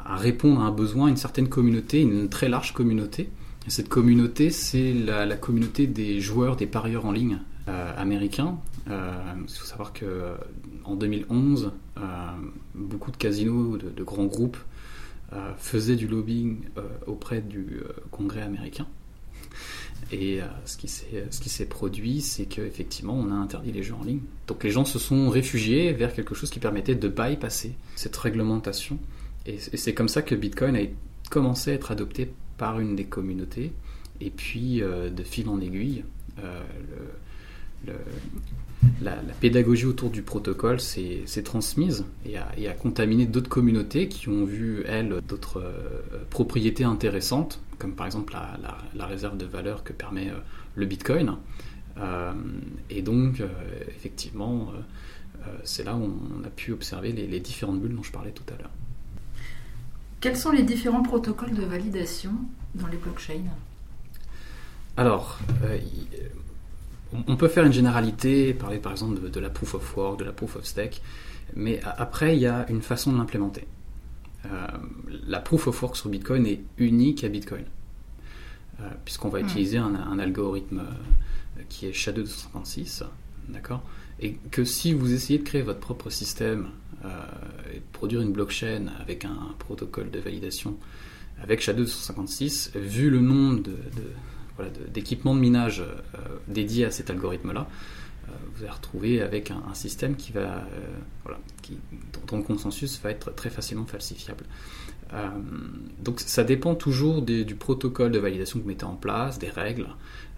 répondre 0.06 0.60
à 0.60 0.64
un 0.64 0.72
besoin, 0.72 1.08
une 1.08 1.16
certaine 1.16 1.48
communauté, 1.48 2.02
une 2.02 2.28
très 2.28 2.48
large 2.48 2.72
communauté. 2.72 3.30
cette 3.68 3.88
communauté, 3.88 4.50
c'est 4.50 4.92
la, 4.92 5.36
communauté 5.36 5.86
des 5.86 6.20
joueurs, 6.20 6.56
des 6.56 6.66
parieurs 6.66 7.06
en 7.06 7.12
ligne 7.12 7.38
américains. 7.66 8.58
il 8.86 9.48
faut 9.48 9.66
savoir 9.66 9.92
que 9.92 10.34
en 10.86 10.94
2011, 10.94 11.72
euh, 11.98 12.02
beaucoup 12.74 13.10
de 13.10 13.16
casinos, 13.16 13.76
de, 13.78 14.04
grands 14.04 14.26
groupes 14.26 14.58
euh, 15.32 15.52
faisaient 15.58 15.96
du 15.96 16.06
lobbying 16.06 16.60
euh, 16.78 16.82
auprès 17.06 17.40
du 17.40 17.80
Congrès 18.10 18.42
américain. 18.42 18.86
Et 20.12 20.40
ce 20.66 20.76
qui 20.76 21.48
s'est 21.48 21.66
produit, 21.66 22.20
c'est 22.20 22.44
qu'effectivement, 22.44 23.14
on 23.14 23.30
a 23.32 23.34
interdit 23.34 23.72
les 23.72 23.82
jeux 23.82 23.94
en 23.94 24.04
ligne. 24.04 24.20
Donc 24.46 24.62
les 24.62 24.70
gens 24.70 24.84
se 24.84 25.00
sont 25.00 25.30
réfugiés 25.30 25.92
vers 25.92 26.14
quelque 26.14 26.34
chose 26.34 26.50
qui 26.50 26.60
permettait 26.60 26.94
de 26.94 27.08
bypasser 27.08 27.74
cette 27.96 28.16
réglementation. 28.16 29.00
Et, 29.46 29.58
c'est 29.58 29.94
comme 29.94 30.08
ça 30.08 30.22
que 30.22 30.36
Bitcoin 30.36 30.76
a 30.76 30.82
commencé 31.28 31.72
à 31.72 31.74
être 31.74 31.90
adopté 31.90 32.30
par 32.56 32.78
une 32.78 32.94
des 32.94 33.06
communautés. 33.06 33.72
Et 34.20 34.30
puis, 34.30 34.80
de 34.80 35.22
fil 35.24 35.48
en 35.48 35.60
aiguille, 35.60 36.04
le, 37.86 37.94
la, 39.02 39.16
pédagogie 39.40 39.86
autour 39.86 40.10
du 40.10 40.22
protocole 40.22 40.80
s'est 40.80 41.42
transmise 41.44 42.04
et 42.24 42.38
a, 42.38 42.72
contaminé 42.72 43.26
d'autres 43.26 43.48
communautés 43.48 44.08
qui 44.08 44.28
ont 44.28 44.44
vu, 44.44 44.82
elles, 44.86 45.20
d'autres 45.26 45.60
euh, 45.60 46.24
propriétés 46.30 46.84
intéressantes, 46.84 47.60
comme 47.78 47.94
par 47.94 48.06
exemple 48.06 48.34
la, 48.94 49.06
réserve 49.06 49.36
de 49.36 49.46
valeur 49.46 49.84
que 49.84 49.92
permet 49.92 50.30
euh, 50.30 50.38
le 50.74 50.86
Bitcoin. 50.86 51.36
Euh, 51.98 52.32
et 52.90 53.02
donc, 53.02 53.42
effectivement, 53.88 54.72
c'est 55.64 55.84
là 55.84 55.94
où 55.94 56.12
on 56.40 56.44
a 56.44 56.50
pu 56.50 56.72
observer 56.72 57.12
les, 57.12 57.26
les, 57.26 57.40
différentes 57.40 57.80
bulles 57.80 57.94
dont 57.94 58.02
je 58.02 58.12
parlais 58.12 58.32
tout 58.32 58.44
à 58.52 58.58
l'heure. 58.58 58.70
Quels 60.20 60.36
sont 60.36 60.50
les 60.50 60.62
différents 60.62 61.02
protocoles 61.02 61.54
de 61.54 61.62
validation 61.62 62.32
dans 62.74 62.88
les 62.88 62.96
blockchains? 62.96 63.44
Alors, 64.96 65.38
on 67.12 67.36
peut 67.36 67.48
faire 67.48 67.64
une 67.64 67.72
généralité, 67.72 68.52
parler 68.52 68.78
par 68.78 68.92
exemple 68.92 69.30
de, 69.30 69.40
la 69.40 69.50
proof 69.50 69.74
of 69.74 69.96
work, 69.96 70.18
de 70.18 70.24
la 70.24 70.32
proof 70.32 70.56
of 70.56 70.64
stake, 70.64 71.02
mais 71.54 71.80
après 71.84 72.36
il 72.36 72.42
y 72.42 72.46
a 72.46 72.66
une 72.68 72.82
façon 72.82 73.12
de 73.12 73.18
l'implémenter. 73.18 73.66
Euh, 74.46 74.66
la 75.26 75.40
proof 75.40 75.68
of 75.68 75.82
work 75.82 75.96
sur 75.96 76.08
Bitcoin 76.08 76.46
est 76.46 76.60
unique 76.78 77.24
à 77.24 77.28
Bitcoin, 77.28 77.64
euh, 78.80 78.88
puisqu'on 79.04 79.28
va 79.28 79.40
hmm. 79.40 79.46
utiliser 79.46 79.78
un, 79.78 80.18
algorithme 80.18 80.80
euh, 80.80 81.62
qui 81.68 81.86
est 81.86 81.92
SHA-256, 81.92 83.04
D'accord? 83.48 83.82
Et 84.18 84.34
que 84.50 84.64
si 84.64 84.92
vous 84.92 85.12
essayez 85.12 85.38
de 85.38 85.44
créer 85.44 85.62
votre 85.62 85.78
propre 85.78 86.10
système 86.10 86.68
et 87.70 87.76
de 87.76 87.84
produire 87.92 88.22
une 88.22 88.32
blockchain 88.32 88.86
avec 88.98 89.24
un, 89.24 89.54
protocole 89.60 90.10
de 90.10 90.18
validation 90.18 90.76
avec 91.40 91.60
SHA 91.60 91.74
256, 91.74 92.72
vu 92.74 93.10
le 93.10 93.20
nombre 93.20 93.62
de, 93.62 93.76
d'équipements 94.92 95.34
de, 95.34 95.40
minage 95.40 95.82
dédiés 96.48 96.84
à 96.84 96.90
cet 96.90 97.10
algorithme-là, 97.10 97.68
vous 98.54 98.62
allez 98.62 98.72
retrouver 98.72 99.22
avec 99.22 99.50
un, 99.50 99.74
système 99.74 100.16
qui 100.16 100.32
va, 100.32 100.64
voilà, 101.22 101.38
qui, 101.62 101.78
dont 102.26 102.38
le 102.38 102.42
consensus 102.42 103.00
va 103.02 103.10
être 103.10 103.34
très 103.34 103.50
facilement 103.50 103.86
falsifiable. 103.86 104.44
Euh, 105.12 105.28
donc 106.00 106.20
ça 106.20 106.44
dépend 106.44 106.74
toujours 106.74 107.22
du 107.22 107.54
protocole 107.54 108.10
de 108.10 108.18
validation 108.18 108.58
que 108.58 108.64
vous 108.64 108.68
mettez 108.68 108.84
en 108.84 108.96
place, 108.96 109.38
des 109.38 109.48
règles, 109.48 109.88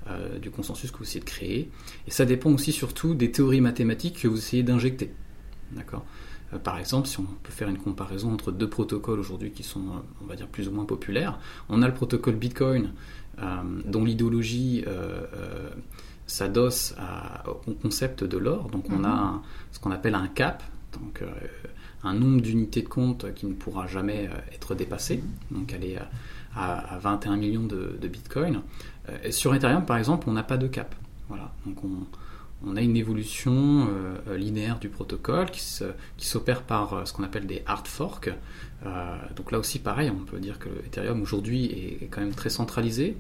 euh, 0.08 0.38
du 0.38 0.50
consensus 0.50 0.90
que 0.90 0.98
vous 0.98 1.04
essayez 1.04 1.20
de 1.20 1.25
créer. 1.25 1.70
Et 2.06 2.10
ça 2.10 2.25
dépend 2.25 2.50
aussi 2.50 2.72
surtout 2.72 3.14
des 3.14 3.30
théories 3.30 3.60
mathématiques 3.60 4.20
que 4.22 4.28
vous 4.28 4.38
essayez 4.38 4.62
d'injecter. 4.62 5.12
D'accord? 5.72 6.04
Euh, 6.52 6.58
par 6.58 6.78
exemple, 6.78 7.08
si 7.08 7.18
on 7.20 7.25
peut 7.25 7.52
faire 7.52 7.68
une 7.68 7.78
comparaison 7.78 8.32
entre 8.32 8.52
deux 8.52 8.68
protocoles 8.68 9.20
aujourd'hui 9.20 9.50
qui 9.50 9.62
sont, 9.62 10.02
on 10.22 10.26
va 10.26 10.37
dire, 10.37 10.48
plus 10.48 10.68
ou 10.68 10.72
moins 10.72 10.84
populaires, 10.84 11.38
on 11.68 11.82
a 11.82 11.88
le 11.88 11.94
protocole 11.94 12.37
Bitcoin, 12.37 12.92
dont 13.85 14.04
l'idéologie 14.04 14.85
s'adosse 16.26 16.95
au 17.66 17.73
concept 17.73 18.25
de 18.25 18.38
l'or. 18.38 18.71
Donc 18.71 18.87
on 18.90 19.04
a 19.04 19.33
mhm. 19.33 19.40
ce 19.73 19.78
qu'on 19.78 19.90
appelle 19.90 20.14
un 20.14 20.28
cap, 20.28 20.62
donc 20.92 21.23
un 22.04 22.14
nombre 22.14 22.40
d'unités 22.40 22.83
de 22.83 22.88
compte 22.88 23.33
qui 23.35 23.47
ne 23.47 23.54
pourra 23.54 23.87
jamais 23.87 24.28
euh, 24.28 24.54
être 24.54 24.75
dépassé. 24.75 25.23
Donc 25.50 25.73
elle 25.73 25.85
est 25.85 25.99
à, 26.54 26.99
21 27.00 27.37
millions 27.37 27.66
de, 27.66 28.09
bitcoins. 28.09 28.62
Euh, 29.09 29.30
sur 29.30 29.54
Ethereum, 29.54 29.85
par 29.85 29.97
exemple, 29.97 30.28
on 30.28 30.33
n'a 30.33 30.42
pas 30.42 30.57
de 30.57 30.66
cap. 30.66 30.95
Voilà. 31.28 31.52
Donc 31.66 31.83
on, 31.85 32.07
a 32.76 32.80
une 32.80 32.96
évolution 32.96 33.88
euh, 34.26 34.36
linéaire 34.36 34.78
du 34.78 34.88
protocole 34.88 35.50
qui, 35.50 35.62
s'opère 36.18 36.62
par 36.62 37.06
ce 37.06 37.12
qu'on 37.12 37.22
appelle 37.22 37.46
des 37.46 37.62
hard 37.66 37.86
forks. 37.86 38.30
donc 39.36 39.52
là 39.52 39.58
aussi, 39.58 39.78
pareil, 39.78 40.10
on 40.10 40.24
peut 40.24 40.38
dire 40.38 40.58
que 40.58 40.68
Ethereum 40.86 41.22
aujourd'hui 41.22 41.66
est, 42.00 42.08
quand 42.10 42.20
même 42.20 42.34
très 42.34 42.50
centralisé 42.50 43.16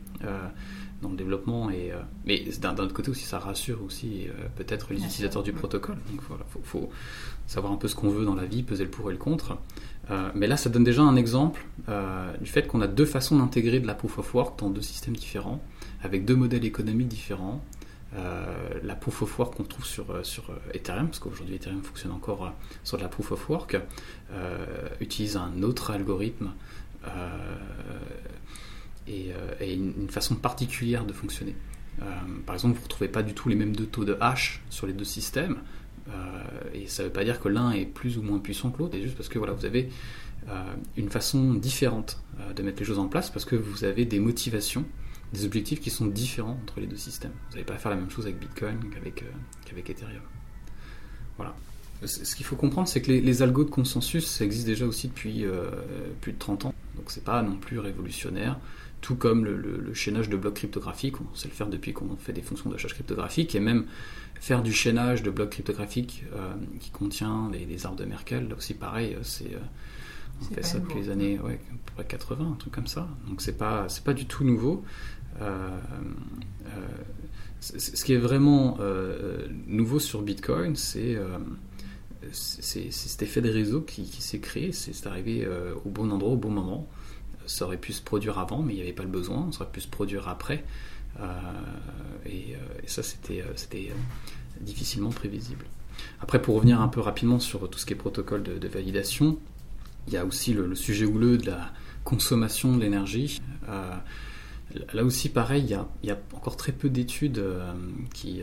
dans 1.02 1.10
le 1.10 1.16
développement. 1.16 1.70
Et, 1.70 1.92
mais 2.26 2.44
d'un 2.60 2.74
autre 2.76 2.94
côté 2.94 3.10
aussi, 3.10 3.24
ça 3.24 3.38
rassure 3.38 3.82
aussi 3.84 4.26
peut-être 4.56 4.92
les 4.92 5.04
utilisateurs 5.04 5.42
du 5.42 5.52
protocole. 5.52 5.96
Donc 6.10 6.20
voilà, 6.28 6.44
faut, 6.64 6.90
savoir 7.46 7.72
un 7.72 7.76
peu 7.76 7.88
ce 7.88 7.94
qu'on 7.94 8.10
veut 8.10 8.24
dans 8.24 8.34
la 8.34 8.44
vie, 8.44 8.62
peser 8.62 8.84
le 8.84 8.90
pour 8.90 9.08
et 9.10 9.12
le 9.12 9.18
contre. 9.18 9.58
Euh, 10.10 10.30
mais 10.34 10.46
là, 10.46 10.56
ça 10.56 10.70
donne 10.70 10.84
déjà 10.84 11.02
un 11.02 11.16
exemple 11.16 11.64
euh, 11.88 12.32
du 12.38 12.48
fait 12.48 12.66
qu'on 12.66 12.80
a 12.80 12.86
deux 12.86 13.04
façons 13.04 13.36
d'intégrer 13.38 13.80
de 13.80 13.86
la 13.86 13.94
proof 13.94 14.18
of 14.18 14.34
work 14.34 14.58
dans 14.58 14.70
deux 14.70 14.82
systèmes 14.82 15.16
différents, 15.16 15.62
avec 16.02 16.24
deux 16.24 16.36
modèles 16.36 16.64
économiques 16.64 17.08
différents. 17.08 17.62
Euh, 18.16 18.46
la 18.82 18.94
proof 18.94 19.22
of 19.22 19.38
work 19.38 19.56
qu'on 19.56 19.64
trouve 19.64 19.84
sur, 19.84 20.24
sur 20.24 20.50
Ethereum, 20.72 21.08
parce 21.08 21.18
qu'aujourd'hui 21.18 21.56
Ethereum 21.56 21.82
fonctionne 21.82 22.12
encore 22.12 22.52
sur 22.82 22.96
de 22.96 23.02
la 23.02 23.08
proof 23.08 23.32
of 23.32 23.48
work, 23.48 23.76
utilise 25.00 25.36
un 25.36 25.62
autre 25.62 25.90
algorithme 25.90 26.52
et, 29.06 29.32
une, 29.60 30.08
façon 30.08 30.36
particulière 30.36 31.04
de 31.04 31.12
fonctionner. 31.12 31.54
par 32.46 32.54
exemple, 32.54 32.74
vous 32.74 32.80
ne 32.80 32.84
retrouvez 32.84 33.08
pas 33.08 33.22
du 33.22 33.34
tout 33.34 33.50
les 33.50 33.56
mêmes 33.56 33.76
deux 33.76 33.86
taux 33.86 34.06
de 34.06 34.16
hash 34.20 34.62
sur 34.70 34.86
les 34.86 34.94
deux 34.94 35.04
systèmes. 35.04 35.58
Euh, 36.10 36.42
et 36.74 36.86
ça 36.86 37.02
ne 37.02 37.08
veut 37.08 37.12
pas 37.12 37.24
dire 37.24 37.40
que 37.40 37.48
l'un 37.48 37.72
est 37.72 37.84
plus 37.84 38.18
ou 38.18 38.22
moins 38.22 38.38
puissant 38.38 38.70
que 38.70 38.78
l'autre, 38.78 38.94
c'est 38.94 39.02
juste 39.02 39.16
parce 39.16 39.28
que 39.28 39.38
voilà, 39.38 39.52
vous 39.52 39.66
avez 39.66 39.90
euh, 40.48 40.74
une 40.96 41.10
façon 41.10 41.54
différente 41.54 42.22
euh, 42.40 42.52
de 42.52 42.62
mettre 42.62 42.80
les 42.80 42.86
choses 42.86 42.98
en 42.98 43.08
place, 43.08 43.30
parce 43.30 43.44
que 43.44 43.56
vous 43.56 43.84
avez 43.84 44.04
des 44.04 44.20
motivations, 44.20 44.84
des 45.32 45.44
objectifs 45.44 45.80
qui 45.80 45.90
sont 45.90 46.06
différents 46.06 46.58
entre 46.62 46.80
les 46.80 46.86
deux 46.86 46.96
systèmes. 46.96 47.32
Vous 47.48 47.54
n'allez 47.54 47.64
pas 47.64 47.76
faire 47.76 47.90
la 47.90 47.96
même 47.96 48.10
chose 48.10 48.26
avec 48.26 48.38
Bitcoin 48.38 48.78
qu'avec 48.92 49.24
qu'avec 49.64 49.90
Ethereum. 49.90 50.22
Voilà. 51.36 51.54
Ce 52.04 52.34
qu'il 52.36 52.46
faut 52.46 52.56
comprendre, 52.56 52.86
c'est 52.88 53.02
que 53.02 53.10
les, 53.10 53.42
algos 53.42 53.64
de 53.64 53.70
consensus, 53.70 54.24
ça 54.26 54.44
existe 54.44 54.66
déjà 54.66 54.86
aussi 54.86 55.08
depuis 55.08 55.44
plus 56.20 56.32
de 56.32 56.38
30 56.38 56.66
ans. 56.66 56.74
Donc 56.94 57.10
c'est 57.10 57.24
pas 57.24 57.42
non 57.42 57.56
plus 57.56 57.80
révolutionnaire. 57.80 58.58
Tout 59.00 59.16
comme 59.16 59.44
le, 59.44 59.56
le, 59.56 59.94
chaînage 59.94 60.28
de 60.28 60.36
blocs 60.36 60.54
cryptographiques, 60.54 61.20
on 61.20 61.34
sait 61.34 61.48
le 61.48 61.54
faire 61.54 61.68
depuis 61.68 61.92
qu'on 61.92 62.16
fait 62.16 62.32
des 62.32 62.42
fonctions 62.42 62.70
de 62.70 62.74
hash 62.74 62.86
cryptographique, 62.86 63.54
et 63.54 63.60
même 63.60 63.84
faire 64.40 64.62
du 64.62 64.72
chaînage 64.72 65.22
de 65.22 65.30
blocs 65.30 65.50
cryptographiques 65.50 66.24
euh, 66.34 66.54
qui 66.80 66.90
contient 66.90 67.50
des, 67.50 67.86
arbres 67.86 67.98
de 67.98 68.04
Merkel, 68.04 68.48
là 68.48 68.56
aussi 68.56 68.74
pareil, 68.74 69.14
euh, 69.14 69.22
c'est 69.22 69.54
euh, 69.54 69.58
on 70.40 70.54
fait 70.54 70.62
ça 70.62 70.78
depuis 70.78 71.00
les 71.00 71.10
années 71.10 71.40
ouais, 71.40 71.58
80, 72.06 72.52
un 72.52 72.54
truc 72.54 72.72
comme 72.72 72.86
ça. 72.86 73.08
Donc 73.26 73.42
c'est 73.42 73.58
pas 73.58 73.88
c'est 73.88 74.04
pas 74.04 74.14
du 74.14 74.26
tout 74.26 74.44
nouveau. 74.44 74.84
Ce 77.60 78.04
qui 78.04 78.12
est 78.12 78.18
vraiment 78.18 78.78
nouveau 79.66 79.98
sur 79.98 80.22
Bitcoin, 80.22 80.76
c'est 80.76 81.16
cet 82.32 83.22
effet 83.22 83.40
de 83.40 83.50
réseau 83.50 83.82
qui, 83.82 84.06
s'est 84.06 84.40
créé. 84.40 84.72
C'est 84.72 85.06
arrivé 85.06 85.46
au 85.84 85.88
bon 85.90 86.10
endroit, 86.10 86.32
au 86.32 86.36
bon 86.36 86.50
moment. 86.50 86.88
Ça 87.46 87.64
aurait 87.64 87.78
pu 87.78 87.94
se 87.94 88.02
produire 88.02 88.38
avant, 88.38 88.62
mais 88.62 88.74
il 88.74 88.76
n'y 88.76 88.82
avait 88.82 88.92
pas 88.92 89.04
le 89.04 89.08
besoin. 89.08 89.50
Ça 89.52 89.62
aurait 89.62 89.72
pu 89.72 89.80
se 89.80 89.88
produire 89.88 90.28
après. 90.28 90.64
Euh, 91.20 91.24
et, 92.26 92.54
euh, 92.54 92.58
ça, 92.86 93.02
c'était 93.02 93.42
euh, 93.42 93.94
difficilement 94.60 95.10
prévisible. 95.10 95.64
Après, 96.20 96.40
pour 96.40 96.56
revenir 96.56 96.80
un 96.80 96.88
peu 96.88 97.00
rapidement 97.00 97.40
sur 97.40 97.68
tout 97.68 97.78
ce 97.78 97.86
qui 97.86 97.92
est 97.92 97.96
protocole 97.96 98.42
de, 98.42 98.68
validation, 98.68 99.38
il 100.06 100.12
y 100.12 100.16
a 100.16 100.24
aussi 100.24 100.54
le, 100.54 100.74
sujet 100.74 101.04
houleux 101.04 101.38
de 101.38 101.46
la 101.46 101.72
consommation 102.04 102.76
de 102.76 102.80
l'énergie. 102.80 103.40
Là 104.92 105.04
aussi, 105.04 105.28
pareil, 105.28 105.64
il 105.64 105.70
y, 105.70 105.74
a, 105.74 105.88
il 106.02 106.08
y, 106.08 106.12
a, 106.12 106.18
encore 106.34 106.56
très 106.56 106.72
peu 106.72 106.88
d'études 106.88 107.42
qui 108.12 108.42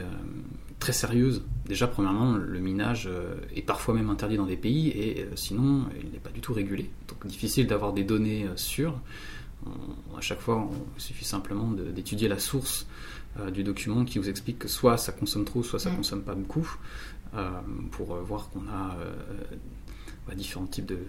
très 0.80 0.94
sérieuses. 0.94 1.44
Déjà, 1.66 1.88
premièrement, 1.88 2.34
le 2.34 2.60
minage 2.60 3.10
est 3.56 3.62
parfois 3.62 3.94
même 3.94 4.10
interdit 4.10 4.38
dans 4.38 4.46
des 4.46 4.58
pays 4.58 4.90
et 4.90 5.28
sinon, 5.36 5.86
il 6.02 6.12
n'est 6.12 6.20
pas 6.20 6.32
du 6.32 6.42
tout 6.42 6.54
régulé. 6.54 6.90
Donc, 7.08 7.26
difficile 7.28 7.68
d'avoir 7.68 7.94
des 7.94 8.04
données 8.04 8.48
sûres 8.56 9.00
à 10.18 10.22
chaque 10.22 10.40
fois, 10.40 10.70
il 10.96 11.02
suffit 11.02 11.26
simplement 11.26 11.72
d'étudier 11.72 12.28
la 12.28 12.40
source 12.40 12.88
euh, 13.40 13.52
du 13.52 13.64
document 13.64 14.06
qui 14.06 14.20
vous 14.20 14.30
explique 14.30 14.60
que 14.60 14.68
soit 14.68 14.98
ça 14.98 15.12
consomme 15.12 15.46
trop, 15.46 15.64
soit 15.64 15.80
ça 15.80 15.90
ne 15.90 15.96
mm. 15.96 15.98
consomme 15.98 16.24
pas 16.24 16.36
beaucoup, 16.36 16.78
euh, 17.36 17.50
pour 17.92 18.16
euh, 18.16 18.22
voir 18.22 18.50
qu'on 18.50 18.68
a 18.68 18.98
bah, 20.28 20.36
différents 20.36 20.68
types 20.68 20.86
de, 20.86 21.00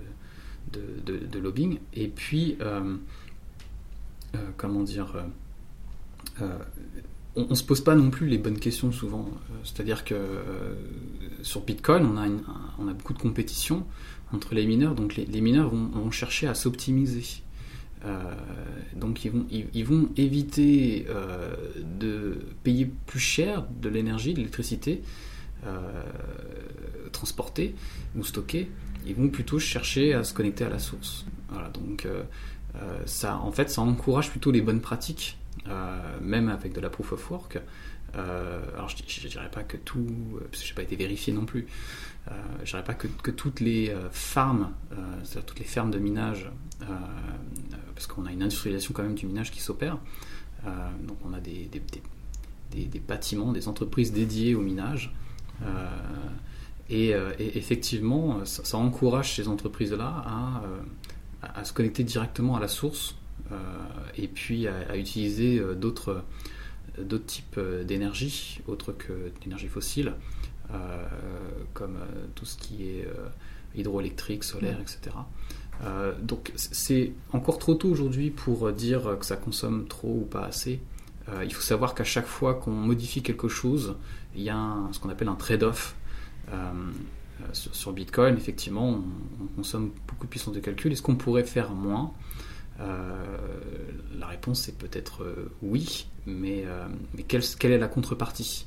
de, 0.73 1.39
lobbying. 1.39 1.79
Et 1.95 2.09
puis, 2.09 2.59
comment 4.57 4.83
dire, 4.83 5.15
on 7.37 7.47
ne 7.49 7.55
se 7.55 7.65
pose 7.65 7.83
pas 7.83 7.95
non 7.95 8.11
plus 8.11 8.27
les 8.27 8.39
bonnes 8.39 8.59
questions 8.59 8.93
souvent. 8.93 9.29
C'est-à-dire 9.65 10.05
que 10.05 10.17
sur 11.43 11.63
Bitcoin, 11.63 12.07
on 12.79 12.89
a, 12.89 12.93
beaucoup 12.93 13.15
de 13.15 13.19
compétition 13.19 13.87
entre 14.33 14.55
les 14.55 14.67
mineurs, 14.67 14.95
donc 14.95 15.17
les, 15.17 15.41
mineurs 15.41 15.71
vont 15.71 16.11
chercher 16.11 16.47
à 16.49 16.55
s'optimiser. 16.55 17.43
Euh, 18.05 18.35
donc 18.95 19.25
ils 19.25 19.85
vont, 19.85 20.09
éviter 20.17 21.07
euh, 21.09 21.55
de 21.99 22.39
payer 22.63 22.91
plus 23.07 23.21
cher 23.21 23.65
de 23.81 23.89
l'énergie, 23.89 24.33
de 24.33 24.39
l'électricité 24.39 25.03
euh, 25.67 25.81
transportée 27.13 27.75
ou 28.17 28.25
stockée. 28.25 28.71
Ils 29.07 29.15
vont 29.15 29.29
plutôt 29.29 29.59
chercher 29.59 30.15
à 30.15 30.25
se 30.25 30.35
connecter 30.35 30.65
à 30.65 30.69
la 30.69 30.79
source. 30.79 31.25
Voilà, 31.49 31.69
donc 31.71 32.07
ça, 33.07 33.39
en 33.39 33.53
fait, 33.53 33.71
ça 33.71 33.83
encourage 33.83 34.31
plutôt 34.31 34.51
les 34.51 34.61
bonnes 34.61 34.81
pratiques, 34.81 35.39
même 36.21 36.49
avec 36.49 36.73
de 36.73 36.81
la 36.81 36.91
proof 36.91 37.13
of 37.13 37.31
work. 37.31 37.59
alors 38.15 38.89
je 38.89 38.97
ne 39.25 39.29
dirais 39.29 39.51
pas 39.51 39.63
que 39.63 39.77
tout, 39.77 40.07
parce 40.51 40.63
que 40.63 40.69
je 40.69 40.73
n'ai 40.73 40.77
pas 40.77 40.83
été 40.83 40.97
vérifié 40.97 41.33
non 41.33 41.45
plus, 41.45 41.67
je 42.29 42.61
ne 42.61 42.67
dirais 42.67 42.85
pas 42.85 42.95
que, 42.95 43.31
toutes 43.31 43.61
les 43.61 43.95
c'est-à-dire 45.25 45.45
toutes 45.45 45.59
les 45.59 45.65
fermes 45.65 45.91
de 45.91 45.99
minage 45.99 46.51
parce 47.97 48.07
qu'on 48.07 48.27
a 48.27 48.33
une 48.33 48.43
industrialisation 48.43 48.93
quand 48.95 49.03
même 49.03 49.15
du 49.15 49.27
minage 49.27 49.51
qui 49.51 49.61
s'opère. 49.61 49.99
Euh, 50.67 50.71
donc 51.03 51.17
on 51.25 51.33
a 51.33 51.41
des, 51.41 51.69
bâtiments, 53.09 53.53
des 53.53 53.67
entreprises 53.67 54.13
dédiées 54.13 54.55
au 54.55 54.61
minage. 54.61 55.13
Euh, 55.63 55.67
euh, 56.93 57.33
et, 57.39 57.59
effectivement, 57.59 58.45
ça, 58.45 58.77
encourage 58.77 59.35
ces 59.35 59.49
entreprises-là 59.49 60.23
à, 60.27 60.63
à, 61.43 61.65
se 61.65 61.73
connecter 61.73 62.05
directement 62.05 62.57
à 62.57 62.61
la 62.61 62.69
source 62.69 63.17
et 64.17 64.29
puis 64.29 64.67
à, 64.67 64.97
utiliser 64.97 65.61
d'autres 65.77 66.23
d'autres 66.99 67.27
types 67.27 67.61
d'énergie, 67.85 68.61
autres 68.67 68.93
que 68.93 69.31
l'énergie 69.43 69.69
fossile, 69.69 70.15
comme 71.75 71.99
tout 72.35 72.47
ce 72.47 72.57
qui 72.57 72.89
est 72.89 73.09
hydroélectrique, 73.75 74.45
solaire, 74.45 74.79
etc. 74.81 75.15
Euh, 75.85 76.15
donc 76.21 76.53
c'est 76.57 77.13
encore 77.33 77.59
trop 77.59 77.75
tôt 77.75 77.89
aujourd'hui 77.89 78.31
pour 78.31 78.73
dire 78.73 79.17
que 79.19 79.27
ça 79.27 79.37
consomme 79.37 79.87
trop 79.87 80.21
ou 80.23 80.25
pas 80.25 80.45
assez. 80.45 80.81
Euh, 81.29 81.45
il 81.45 81.53
faut 81.53 81.63
savoir 81.63 81.95
qu'à 81.95 82.05
chaque 82.05 82.27
fois 82.27 82.55
qu'on 82.55 82.71
modifie 82.71 83.23
quelque 83.23 83.49
chose, 83.49 83.97
il 84.35 84.43
y 84.43 84.51
a 84.51 84.77
ce 84.93 84.99
qu'on 84.99 85.09
appelle 85.09 85.29
un 85.29 85.35
trade-off. 85.35 85.97
Euh, 87.41 87.45
sur, 87.53 87.93
Bitcoin, 87.93 88.37
effectivement, 88.37 89.03
on, 89.41 89.47
consomme 89.57 89.91
beaucoup 90.07 90.27
de 90.27 90.31
puissance 90.31 90.55
de 90.55 90.61
calcul. 90.61 90.93
Est-ce 90.93 91.03
qu'on 91.03 91.17
pourrait 91.17 91.45
faire 91.45 91.71
moins? 91.71 92.13
La 94.19 94.27
réponse 94.27 94.69
est 94.69 94.77
peut-être 94.77 95.27
oui, 95.63 96.09
mais, 96.27 96.67
quelle, 97.27 97.73
est 97.73 97.79
la 97.79 97.89
contrepartie? 97.89 98.67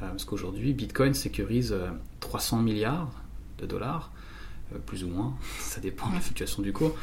Parce 0.00 0.26
qu'aujourd'hui, 0.26 0.74
Bitcoin 0.74 1.14
sécurise 1.14 1.74
300 2.20 2.58
milliards 2.58 3.10
de 3.56 3.64
dollars, 3.64 4.12
plus 4.84 5.02
ou 5.02 5.08
moins, 5.08 5.34
ça 5.60 5.80
dépend 5.80 6.10
de 6.10 6.16
la 6.16 6.20
fluctuation 6.20 6.60
du 6.60 6.74
cours. 6.74 6.94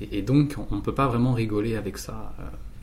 Et, 0.00 0.22
donc, 0.22 0.54
on 0.70 0.76
ne 0.76 0.80
peut 0.80 0.94
pas 0.94 1.08
vraiment 1.08 1.32
rigoler 1.32 1.74
avec 1.74 1.98
ça. 1.98 2.32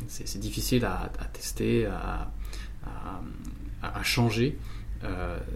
C'est 0.08 0.40
difficile 0.40 0.84
à, 0.84 1.10
tester, 1.32 1.86
à 1.86 4.04
changer. 4.04 4.58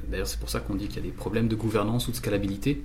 D'ailleurs, 0.08 0.28
c'est 0.28 0.40
pour 0.40 0.50
ça 0.50 0.60
qu'on 0.60 0.76
dit 0.76 0.88
qu'il 0.88 0.98
y 0.98 1.00
a 1.00 1.04
des 1.04 1.12
problèmes 1.12 1.48
de 1.48 1.56
gouvernance 1.56 2.08
ou 2.08 2.12
de 2.12 2.16
scalabilité. 2.16 2.84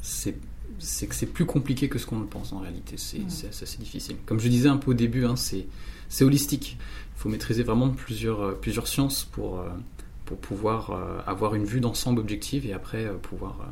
C'est 0.00 0.36
c'est 0.80 1.06
que 1.06 1.14
c'est 1.14 1.26
plus 1.26 1.46
compliqué 1.46 1.88
que 1.88 1.98
ce 1.98 2.06
qu'on 2.06 2.18
le 2.18 2.26
pense 2.26 2.52
en 2.52 2.58
réalité. 2.58 2.96
C'est 2.96 3.48
assez 3.48 3.78
difficile. 3.78 4.16
Comme 4.26 4.40
je 4.40 4.48
disais 4.48 4.68
un 4.68 4.76
peu 4.76 4.92
au 4.92 4.94
début, 4.94 5.24
hein, 5.24 5.34
c'est 5.36 6.24
holistique. 6.24 6.78
Il 7.16 7.20
faut 7.20 7.28
maîtriser 7.28 7.62
vraiment 7.62 7.90
plusieurs, 7.90 8.40
euh, 8.40 8.52
plusieurs 8.52 8.86
sciences 8.86 9.24
pour, 9.24 9.60
euh, 9.60 9.68
pour 10.24 10.38
pouvoir 10.38 10.90
euh, 10.90 11.20
avoir 11.26 11.54
une 11.54 11.64
vue 11.64 11.80
d'ensemble 11.80 12.18
objective 12.18 12.66
et 12.66 12.72
après 12.72 13.10
pouvoir. 13.22 13.68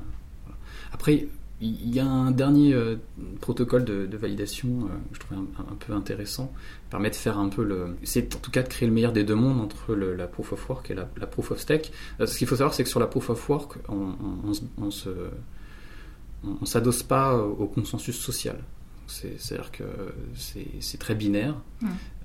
Après, 0.93 1.29
il 1.61 1.95
y 1.95 1.99
a 1.99 2.07
un 2.07 2.31
dernier 2.31 2.75
protocole 3.41 3.85
de, 3.85 4.17
validation 4.17 4.89
que 5.11 5.15
je 5.15 5.21
trouve 5.21 5.39
un, 5.39 5.75
peu 5.75 5.93
intéressant, 5.93 6.53
permet 6.91 7.11
de 7.11 7.17
faire 7.17 7.39
un 7.39 7.49
peu 7.49 7.63
le. 7.63 7.97
C'est 8.03 8.35
en 8.35 8.39
tout 8.39 8.51
cas 8.51 8.63
de 8.63 8.69
créer 8.69 8.89
le 8.89 8.95
meilleur 8.95 9.13
des 9.13 9.25
deux 9.25 9.35
mondes 9.35 9.61
entre 9.61 9.95
la 9.95 10.27
proof 10.27 10.53
of 10.53 10.69
work 10.69 10.91
et 10.91 10.95
la, 10.95 11.05
proof 11.05 11.51
of 11.51 11.59
stake. 11.59 11.93
ce 12.19 12.39
qu'il 12.39 12.47
faut 12.47 12.57
savoir, 12.57 12.75
c'est 12.75 12.85
que 12.85 12.91
sur 12.91 13.01
la 13.01 13.07
proof 13.07 13.31
of 13.31 13.49
work, 13.49 13.79
on 13.89 14.91
se 14.91 15.11
on 16.45 16.61
ne 16.61 16.67
s'adosse 16.67 17.03
pas 17.03 17.37
au 17.37 17.67
consensus 17.67 18.17
social. 18.17 18.59
C'est-à-dire 19.07 19.71
que 19.71 19.85
c'est 20.35 20.99
très 20.99 21.15
binaire. 21.15 21.55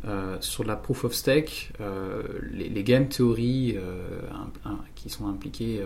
Euh, 0.06 0.38
sur 0.42 0.66
la 0.66 0.76
proof 0.76 1.06
of 1.06 1.14
stake, 1.14 1.72
euh, 1.80 2.22
les, 2.52 2.84
game 2.84 3.08
theories 3.08 3.76
euh, 3.78 4.20
qui 4.96 5.10
sont 5.10 5.28
impliquées 5.28 5.82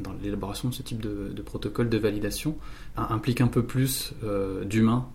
dans 0.00 0.12
l'élaboration 0.20 0.68
de 0.68 0.74
ce 0.74 0.82
type 0.82 1.00
de, 1.00 1.42
protocole 1.42 1.88
de 1.88 1.98
validation 1.98 2.56
impliquent 2.96 3.40
un 3.40 3.48
peu 3.48 3.64
plus 3.64 4.12
d'humains 4.64 5.08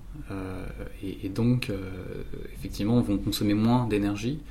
et, 1.03 1.29
donc 1.29 1.71
effectivement 2.53 2.99
vont 3.01 3.17
consommer 3.17 3.53
moins 3.53 3.87
d'énergie 3.87 4.41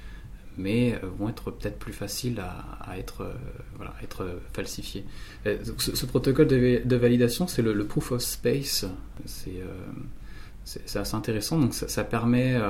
mais 0.60 0.94
euh, 0.94 1.08
vont 1.18 1.28
être 1.28 1.50
peut-être 1.50 1.78
plus 1.78 1.92
faciles 1.92 2.40
à, 2.40 2.98
être, 2.98 3.22
euh, 3.22 3.32
voilà, 3.76 3.94
être 4.02 4.40
falsifiés. 4.52 5.04
Ce, 5.44 6.06
protocole 6.06 6.46
de, 6.46 6.96
validation, 6.96 7.46
c'est 7.46 7.62
le, 7.62 7.86
proof 7.86 8.12
of 8.12 8.20
space. 8.20 8.86
C'est 9.24 10.96
assez 10.96 11.14
intéressant. 11.14 11.58
Donc 11.58 11.74
ça, 11.74 12.04
permet 12.04 12.60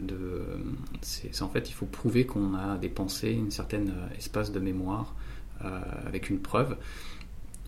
de. 0.00 0.42
C'est 1.00 1.42
en 1.42 1.48
fait, 1.48 1.68
il 1.68 1.72
faut 1.72 1.86
prouver 1.86 2.24
qu'on 2.24 2.54
a 2.54 2.76
des 2.78 2.88
pensées, 2.88 3.40
un 3.44 3.50
certain 3.50 3.84
espace 4.16 4.52
de 4.52 4.60
mémoire 4.60 5.14
avec 6.06 6.30
une 6.30 6.40
preuve 6.40 6.76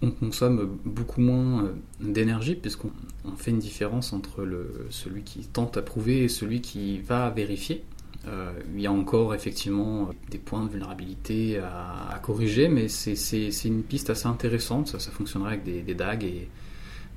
on 0.04 0.10
consomme 0.10 0.78
beaucoup 0.84 1.20
moins 1.20 1.72
d'énergie 2.00 2.54
puisqu'on 2.54 2.90
fait 3.36 3.50
une 3.50 3.58
différence 3.58 4.12
entre 4.12 4.46
celui 4.90 5.22
qui 5.22 5.40
tente 5.46 5.76
à 5.76 5.82
prouver 5.82 6.24
et 6.24 6.28
celui 6.28 6.60
qui 6.60 7.00
va 7.00 7.30
vérifier. 7.30 7.84
Euh, 8.26 8.52
il 8.74 8.80
y 8.80 8.86
a 8.86 8.92
encore 8.92 9.34
effectivement 9.34 10.10
des 10.30 10.38
points 10.38 10.64
de 10.64 10.70
vulnérabilité 10.70 11.58
à, 11.58 12.18
corriger, 12.22 12.68
mais 12.68 12.88
c'est 12.88 13.64
une 13.64 13.82
piste 13.82 14.10
assez 14.10 14.26
intéressante. 14.26 14.98
Ça, 14.98 15.10
fonctionnerait 15.10 15.54
avec 15.54 15.64
des, 15.64 15.94
DAG 15.94 16.24
et 16.24 16.48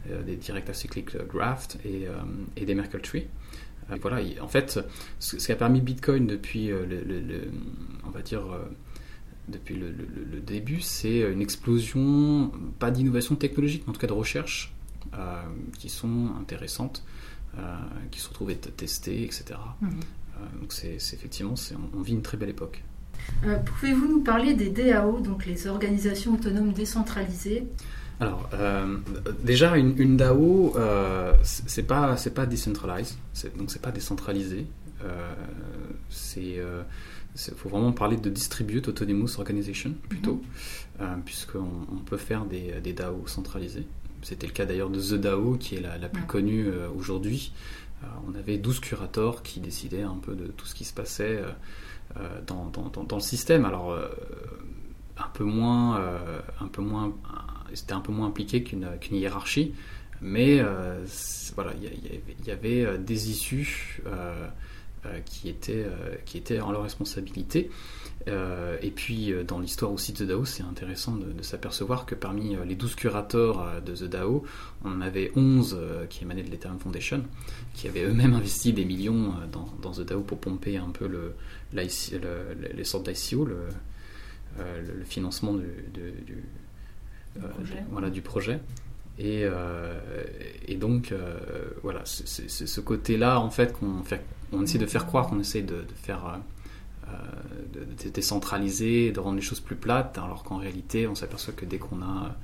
euh, 0.09 0.21
des 0.23 0.35
Direct 0.35 0.69
Acyclic 0.69 1.15
Graft 1.27 1.77
et, 1.85 2.07
euh, 2.07 2.65
des 2.65 2.75
Merkle 2.75 3.01
Tree. 3.01 3.27
voilà, 4.01 4.21
en 4.41 4.47
fait, 4.47 4.79
ce, 5.19 5.37
qui 5.37 5.51
a 5.51 5.55
permis 5.55 5.79
Bitcoin 5.79 6.27
depuis 6.27 6.67
le, 6.67 7.51
on 8.05 8.09
va 8.09 8.21
dire 8.21 8.43
depuis 9.47 9.75
le, 9.75 9.91
début, 10.39 10.81
c'est 10.81 11.19
une 11.19 11.41
explosion, 11.41 12.51
pas 12.79 12.91
d'innovation 12.91 13.35
technologique, 13.35 13.83
mais 13.85 13.91
en 13.91 13.93
tout 13.93 14.01
cas 14.01 14.07
de 14.07 14.13
recherche, 14.13 14.73
qui 15.79 15.89
sont 15.89 16.29
intéressantes, 16.39 17.03
qui 18.11 18.19
se 18.19 18.29
retrouvent 18.29 18.53
testées, 18.55 19.23
etc. 19.23 19.55
Euh, 20.37 20.59
donc 20.59 20.73
c'est 20.73 20.95
effectivement, 20.95 21.55
on, 21.95 22.01
vit 22.01 22.13
une 22.13 22.21
très 22.21 22.37
belle 22.37 22.49
époque. 22.49 22.83
Euh, 23.45 23.57
pouvez-vous 23.57 24.07
nous 24.07 24.21
parler 24.21 24.53
des 24.53 24.69
DAO, 24.69 25.19
donc 25.19 25.45
les 25.45 25.67
organisations 25.67 26.33
autonomes 26.33 26.73
décentralisées? 26.73 27.67
Alors, 28.19 28.49
euh, 28.53 28.97
déjà, 29.43 29.77
une, 29.77 30.17
DAO, 30.17 30.73
euh, 30.75 31.33
c'est 31.43 31.83
pas, 31.83 32.15
pas 32.33 32.45
decentralized, 32.45 33.15
donc 33.57 33.69
c'est 33.69 33.81
pas 33.81 33.91
décentralisé. 33.91 34.65
c'est, 36.09 36.59
faut 37.55 37.69
vraiment 37.69 37.91
parler 37.91 38.17
de 38.17 38.29
distributed 38.29 38.89
autonomous 38.89 39.39
organization 39.39 39.93
plutôt, 40.09 40.41
mhm. 40.99 41.21
puisqu'on 41.23 41.87
on 41.91 41.99
peut 41.99 42.17
faire 42.17 42.45
des, 42.45 42.73
des 42.83 42.93
DAO 42.93 43.27
centralisés. 43.27 43.85
C'était 44.23 44.47
le 44.47 44.53
cas 44.53 44.65
d'ailleurs 44.65 44.89
de 44.89 44.99
The 44.99 45.13
DAO, 45.13 45.57
qui 45.57 45.75
est 45.75 45.81
la, 45.81 45.97
la 45.97 46.09
plus 46.09 46.23
connue 46.23 46.67
aujourd'hui, 46.95 47.51
euh, 48.03 48.07
on 48.27 48.35
avait 48.35 48.57
12 48.57 48.79
curators 48.79 49.41
qui 49.43 49.59
décidaient 49.59 50.03
un 50.03 50.17
peu 50.17 50.35
de 50.35 50.47
tout 50.47 50.65
ce 50.65 50.75
qui 50.75 50.85
se 50.85 50.93
passait 50.93 51.37
euh, 51.37 51.51
euh, 52.17 52.41
dans, 52.45 52.69
dans, 52.69 53.15
le 53.15 53.21
système. 53.21 53.65
Alors, 53.65 53.97
un 55.17 55.29
peu 55.33 55.43
moins, 55.43 56.01
un 56.61 56.67
peu 56.67 56.81
moins, 56.81 57.13
c'était 57.73 57.93
un 57.93 58.01
peu 58.01 58.11
moins 58.11 58.27
impliqué 58.27 58.63
qu'une 58.63 58.87
hiérarchie, 59.11 59.73
mais 60.21 60.61
voilà, 61.55 61.73
il 61.81 62.47
y, 62.47 62.51
avait 62.51 62.97
des 62.97 63.29
issues 63.29 64.01
qui 65.25 65.49
étaient, 65.49 65.85
qui 66.25 66.37
étaient 66.37 66.59
en 66.59 66.71
leur 66.71 66.83
responsabilité. 66.83 67.69
Euh, 68.27 68.77
et 68.81 68.91
puis, 68.91 69.31
euh, 69.31 69.43
dans 69.43 69.59
l'histoire 69.59 69.91
aussi 69.91 70.11
de 70.11 70.17
The 70.17 70.23
DAO, 70.23 70.45
c'est 70.45 70.63
intéressant 70.63 71.15
de, 71.15 71.41
s'apercevoir 71.41 72.05
que 72.05 72.15
parmi 72.15 72.55
euh, 72.55 72.65
les 72.65 72.75
12 72.75 72.95
curateurs 72.95 73.81
de 73.81 73.95
The 73.95 74.03
DAO, 74.03 74.43
on 74.83 74.91
en 74.91 75.01
avait 75.01 75.31
11 75.35 75.79
qui 76.09 76.23
émanaient 76.23 76.43
de 76.43 76.49
l'Ethereum 76.49 76.79
Foundation, 76.79 77.23
qui 77.73 77.87
avaient 77.87 78.03
eux-mêmes 78.03 78.33
investi 78.33 78.73
des 78.73 78.85
millions 78.85 79.33
dans, 79.51 79.69
dans, 79.81 79.91
The 79.91 80.01
DAO 80.01 80.21
pour 80.21 80.39
pomper 80.39 80.77
un 80.77 80.89
peu 80.89 81.07
le, 81.07 81.35
les 81.73 82.83
sortes 82.83 83.09
d'ICO, 83.09 83.45
le, 83.45 83.67
le, 84.57 85.03
financement 85.05 85.53
du, 85.53 85.67
du, 85.93 86.43
projet. 87.39 87.83
voilà, 87.91 88.09
du 88.09 88.21
projet. 88.21 88.59
Et, 89.19 89.45
et 90.67 90.75
donc, 90.75 91.13
voilà, 91.83 92.01
c'est 92.05 92.49
ce 92.49 92.81
côté-là, 92.81 93.39
en 93.39 93.49
fait, 93.49 93.73
qu'on 93.73 94.03
on 94.51 94.63
essaie 94.63 94.77
de 94.77 94.85
faire 94.85 95.05
croire, 95.05 95.27
qu'on 95.27 95.39
essaie 95.39 95.61
de, 95.61 95.77
de 95.77 95.93
faire 95.95 96.39
euh, 97.07 97.13
de, 98.03 98.09
décentraliser, 98.09 99.11
de 99.11 99.19
rendre 99.19 99.35
les 99.35 99.41
choses 99.41 99.59
plus 99.59 99.75
plates, 99.75 100.17
alors 100.17 100.43
qu'en 100.43 100.57
réalité, 100.57 101.07
on 101.07 101.15
s'aperçoit 101.15 101.53
que 101.53 101.65
dès 101.65 101.77
qu'on 101.77 102.01
a 102.01 102.35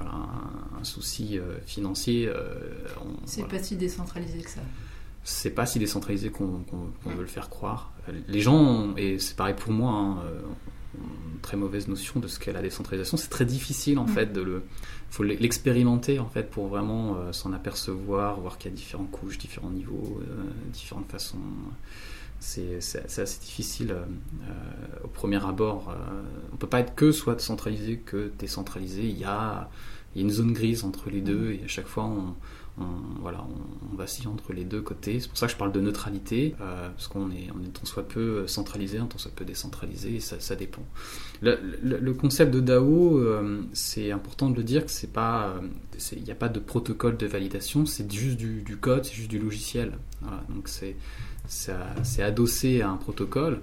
un, 0.00 0.84
souci 0.84 1.38
euh, 1.38 1.58
financier, 1.66 2.26
euh, 2.26 2.54
c'est 3.26 3.46
pas 3.46 3.62
si 3.62 3.76
décentralisé 3.76 4.40
que 4.40 4.50
ça. 4.50 4.60
C'est 5.24 5.50
pas 5.50 5.66
si 5.66 5.78
décentralisé 5.78 6.30
qu'on 6.30 6.64
veut 7.04 7.20
le 7.20 7.26
faire 7.26 7.48
croire. 7.48 7.92
Les 8.28 8.40
gens, 8.40 8.96
et 8.96 9.18
c'est 9.18 9.36
pareil 9.36 9.54
pour 9.54 9.72
moi, 9.72 9.92
hein, 9.92 10.16
très 11.42 11.56
mauvaise 11.56 11.88
notion 11.88 12.20
de 12.20 12.28
ce 12.28 12.38
qu'est 12.38 12.52
la 12.52 12.62
décentralisation. 12.62 13.16
C'est 13.16 13.28
très 13.28 13.44
difficile 13.44 13.98
en 13.98 14.04
mm. 14.04 14.08
fait 14.08 14.32
de 14.32 14.40
le, 14.40 14.62
faut 15.10 15.22
l'expérimenter 15.22 16.18
en 16.18 16.28
fait 16.28 16.50
pour 16.50 16.68
vraiment 16.68 17.32
s'en 17.32 17.52
apercevoir, 17.52 18.40
voir 18.40 18.56
qu'il 18.56 18.70
y 18.70 18.74
a 18.74 18.76
différentes 18.76 19.10
couches, 19.10 19.36
différents 19.36 19.70
niveaux, 19.70 20.22
différentes 20.72 21.10
façons 21.10 21.38
c'est 22.42 23.20
assez 23.20 23.40
difficile 23.40 23.92
euh, 23.92 24.04
au 25.04 25.08
premier 25.08 25.44
abord. 25.44 25.90
Euh, 25.90 26.22
on 26.50 26.54
ne 26.54 26.58
peut 26.58 26.66
pas 26.66 26.80
être 26.80 26.94
que 26.94 27.12
soit 27.12 27.40
centralisé 27.40 27.98
que 27.98 28.32
décentralisé. 28.38 29.04
Il 29.04 29.18
y 29.18 29.24
a, 29.24 29.70
il 30.14 30.20
y 30.20 30.24
a 30.24 30.26
une 30.26 30.32
zone 30.32 30.52
grise 30.52 30.84
entre 30.84 31.08
les 31.08 31.20
deux 31.20 31.50
mm. 31.50 31.52
et 31.52 31.64
à 31.64 31.68
chaque 31.68 31.86
fois 31.86 32.04
on, 32.04 32.34
on 32.78 33.20
voilà, 33.20 33.46
on, 33.92 33.96
vacille 33.96 34.26
entre 34.26 34.52
les 34.52 34.64
deux 34.64 34.80
côtés. 34.80 35.20
C'est 35.20 35.28
pour 35.28 35.36
ça 35.36 35.46
que 35.46 35.52
je 35.52 35.58
parle 35.58 35.70
de 35.72 35.80
neutralité, 35.80 36.54
euh, 36.60 36.88
parce 36.88 37.08
qu'on 37.08 37.30
est, 37.30 37.48
on 37.54 37.62
est 37.62 37.68
tant 37.68 37.84
soit 37.84 38.08
peu 38.08 38.46
centralisé, 38.46 38.98
tant 38.98 39.18
soit 39.18 39.30
peu 39.34 39.44
décentralisé, 39.44 40.16
et 40.16 40.20
ça, 40.20 40.56
dépend. 40.56 40.82
Le, 41.42 42.12
concept 42.12 42.52
de 42.52 42.60
DAO, 42.60 43.20
c'est 43.74 44.10
important 44.10 44.48
de 44.48 44.56
le 44.56 44.64
dire 44.64 44.86
que 44.86 44.90
c'est 44.90 45.12
pas, 45.12 45.54
il 46.12 46.22
n'y 46.22 46.30
a 46.30 46.34
pas 46.34 46.48
de 46.48 46.58
protocole 46.58 47.18
de 47.18 47.26
validation, 47.26 47.84
c'est 47.84 48.10
juste 48.10 48.38
du, 48.38 48.76
code, 48.80 49.04
c'est 49.04 49.14
juste 49.14 49.30
du 49.30 49.38
logiciel. 49.38 49.92
Donc 50.48 50.68
c'est 50.68 50.96
c'est 51.48 52.22
adossé 52.22 52.82
à 52.82 52.90
un 52.90 52.96
protocole. 52.96 53.60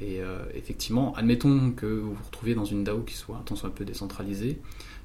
Et 0.00 0.20
euh, 0.20 0.38
effectivement, 0.54 1.14
admettons 1.14 1.70
que 1.70 1.86
vous 1.86 2.14
vous 2.14 2.24
retrouviez 2.24 2.54
dans 2.54 2.64
une 2.64 2.82
DAO 2.82 3.00
qui 3.00 3.14
soit 3.14 3.42
un 3.50 3.56
soit 3.56 3.74
peu 3.74 3.84
décentralisée. 3.84 4.60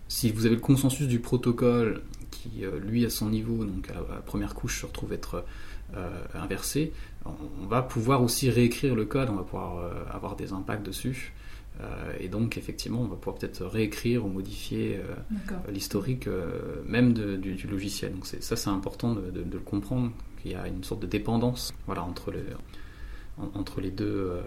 Si 0.08 0.32
vous 0.32 0.46
avez 0.48 0.56
le 0.56 0.62
consensus 0.62 1.08
du 1.08 1.20
protocole 1.20 2.02
qui, 2.32 2.64
euh, 2.66 2.80
lui, 2.80 3.06
à 3.06 3.10
son 3.10 3.30
niveau, 3.30 3.66
donc 3.66 3.90
à 3.90 3.96
la, 3.96 4.22
première 4.22 4.56
couche, 4.56 4.82
se 4.82 4.86
retrouve 4.86 5.14
être 5.14 5.44
euh, 5.96 6.10
inversé, 6.34 6.94
on, 7.26 7.66
va 7.66 7.82
pouvoir 7.82 8.22
aussi 8.24 8.50
réécrire 8.50 8.96
le 8.96 9.06
code, 9.06 9.30
on 9.30 9.36
va 9.36 9.44
pouvoir 9.44 9.92
avoir 10.12 10.36
des 10.36 10.54
impacts 10.54 10.86
dessus. 10.86 11.34
et 12.20 12.28
donc, 12.28 12.58
effectivement, 12.58 13.02
on 13.02 13.08
va 13.08 13.16
pouvoir 13.16 13.38
peut-être 13.38 13.66
réécrire 13.66 14.26
ou 14.26 14.30
modifier 14.30 15.00
l'historique 15.70 16.28
même 16.88 17.14
du, 17.14 17.68
logiciel. 17.68 18.14
Donc, 18.14 18.26
ça, 18.26 18.56
c'est 18.56 18.70
important 18.70 19.14
de, 19.14 19.44
le 19.52 19.60
comprendre 19.60 20.12
qu'il 20.42 20.52
y 20.52 20.56
a 20.56 20.68
une 20.68 20.84
sorte 20.84 21.02
de 21.02 21.08
dépendance 21.08 21.74
voilà, 21.86 22.04
entre, 22.04 22.32
le, 22.32 22.44
entre 23.54 23.82
les 23.82 23.92
deux, 23.92 24.40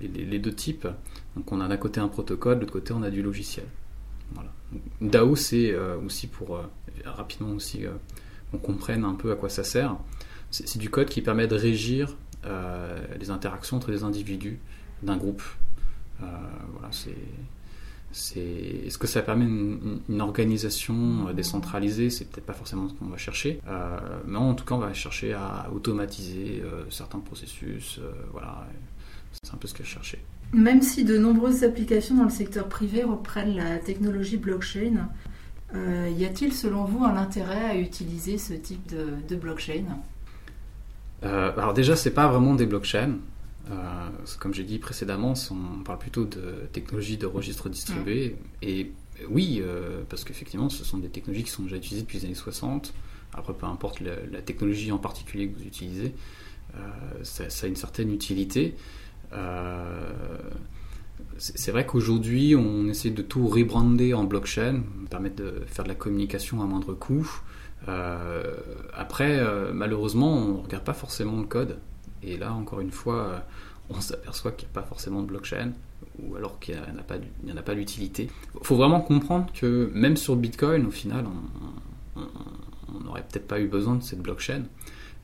les, 0.00 0.38
deux 0.38 0.54
types. 0.54 0.88
Donc 1.34 1.50
on 1.52 1.60
a 1.60 1.68
d'un 1.68 1.76
côté 1.76 2.00
un 2.00 2.08
protocole, 2.08 2.56
de 2.56 2.60
l'autre 2.60 2.72
côté 2.72 2.92
on 2.92 3.02
a 3.02 3.10
du 3.10 3.22
logiciel. 3.22 3.66
DAO, 5.00 5.36
c'est 5.36 5.74
aussi 6.04 6.26
pour 6.26 6.60
rapidement 7.04 7.50
aussi 7.50 7.84
on 8.52 8.58
comprenne 8.58 9.04
un 9.04 9.14
peu 9.14 9.30
à 9.32 9.36
quoi 9.36 9.48
ça 9.48 9.64
sert. 9.64 9.96
C'est 10.50 10.78
du 10.78 10.90
code 10.90 11.08
qui 11.08 11.22
permet 11.22 11.46
de 11.46 11.54
régir 11.54 12.16
les 13.18 13.30
interactions 13.30 13.76
entre 13.76 13.90
les 13.90 14.02
individus 14.02 14.58
d'un 15.02 15.16
groupe. 15.16 15.42
voilà, 16.20 16.90
c'est 16.90 17.16
est-ce 18.16 18.98
que 18.98 19.06
ça 19.06 19.22
permet 19.22 19.44
une, 19.44 20.20
organisation 20.20 21.28
euh, 21.28 21.32
décentralisée? 21.32 22.10
C'est 22.10 22.24
peut-être 22.24 22.46
pas 22.46 22.54
forcément 22.54 22.88
ce 22.88 22.94
qu'on 22.94 23.06
va 23.06 23.18
chercher, 23.18 23.60
euh, 23.68 23.98
mais 24.26 24.38
en 24.38 24.54
tout 24.54 24.64
cas, 24.64 24.74
on 24.74 24.78
va 24.78 24.94
chercher 24.94 25.34
à 25.34 25.68
automatiser 25.72 26.62
euh, 26.64 26.84
certains 26.90 27.18
processus. 27.18 28.00
voilà, 28.32 28.66
c'est 29.32 29.52
un 29.52 29.58
peu 29.58 29.68
ce 29.68 29.74
que 29.74 29.84
je 29.84 29.88
cherchais. 29.88 30.20
Même 30.52 30.82
si 30.82 31.04
de 31.04 31.18
nombreuses 31.18 31.64
applications 31.64 32.16
dans 32.16 32.24
le 32.24 32.30
secteur 32.30 32.68
privé 32.68 33.02
reprennent 33.02 33.56
la 33.56 33.78
technologie 33.78 34.36
blockchain, 34.36 35.08
y 35.74 36.24
a-t-il 36.24 36.54
selon 36.54 36.84
vous 36.84 37.04
un 37.04 37.16
intérêt 37.16 37.64
à 37.64 37.76
utiliser 37.76 38.38
ce 38.38 38.54
type 38.54 38.86
de, 38.88 39.36
blockchain? 39.36 39.84
Alors 41.22 41.74
déjà, 41.74 41.96
c'est 41.96 42.12
pas 42.12 42.28
vraiment 42.28 42.54
des 42.54 42.64
blockchains. 42.64 43.18
Euh, 43.70 44.08
comme 44.38 44.54
j'ai 44.54 44.64
dit 44.64 44.78
précédemment, 44.78 45.34
on 45.50 45.82
parle 45.82 45.98
plutôt 45.98 46.24
de 46.24 46.68
technologies 46.72 47.16
de 47.16 47.26
registre 47.26 47.68
distribué. 47.68 48.36
Et 48.62 48.92
oui, 49.28 49.60
euh, 49.60 50.02
parce 50.08 50.24
qu'effectivement, 50.24 50.68
ce 50.68 50.84
sont 50.84 50.98
des 50.98 51.08
technologies 51.08 51.44
qui 51.44 51.50
sont 51.50 51.62
déjà 51.62 51.76
utilisées 51.76 52.02
depuis 52.02 52.18
les 52.18 52.26
années 52.26 52.34
60. 52.34 52.94
Après, 53.32 53.54
peu 53.54 53.66
importe 53.66 54.00
la, 54.00 54.40
technologie 54.40 54.92
en 54.92 54.98
particulier 54.98 55.48
que 55.48 55.58
vous 55.58 55.64
utilisez, 55.64 56.14
euh, 56.76 56.78
ça, 57.22 57.44
a 57.44 57.66
une 57.66 57.76
certaine 57.76 58.12
utilité. 58.12 58.76
C'est 61.38 61.70
vrai 61.70 61.84
qu'aujourd'hui, 61.86 62.56
on 62.56 62.86
essaie 62.88 63.10
de 63.10 63.22
tout 63.22 63.46
rebrander 63.46 64.14
en 64.14 64.24
blockchain, 64.24 64.82
permettre 65.10 65.36
de 65.36 65.62
faire 65.66 65.84
de 65.84 65.90
la 65.90 65.94
communication 65.94 66.62
à 66.62 66.66
moindre 66.66 66.94
coût. 66.94 67.42
après, 68.94 69.42
malheureusement, 69.72 70.32
on 70.34 70.58
ne 70.58 70.62
regarde 70.62 70.84
pas 70.84 70.94
forcément 70.94 71.38
le 71.38 71.46
code. 71.46 71.78
Et 72.22 72.36
là, 72.36 72.52
encore 72.52 72.80
une 72.80 72.90
fois, 72.90 73.14
euh, 73.14 73.38
on 73.90 74.00
s'aperçoit 74.00 74.52
qu'il 74.52 74.68
n'y 74.68 74.72
a 74.72 74.80
pas 74.80 74.86
forcément 74.86 75.22
de 75.22 75.26
blockchain, 75.26 75.72
ou 76.20 76.36
alors 76.36 76.58
qu'il 76.58 76.74
n'y 76.74 77.52
en 77.52 77.56
a 77.56 77.62
pas 77.62 77.74
d'utilité. 77.74 78.28
Il 78.54 78.66
faut 78.66 78.76
vraiment 78.76 79.00
comprendre 79.00 79.46
que 79.52 79.90
même 79.94 80.16
sur 80.16 80.36
Bitcoin, 80.36 80.86
au 80.86 80.90
final, 80.90 81.24
on 82.16 83.00
n'aurait 83.04 83.22
peut-être 83.22 83.46
pas 83.46 83.60
eu 83.60 83.68
besoin 83.68 83.94
de 83.96 84.02
cette 84.02 84.20
blockchain, 84.20 84.62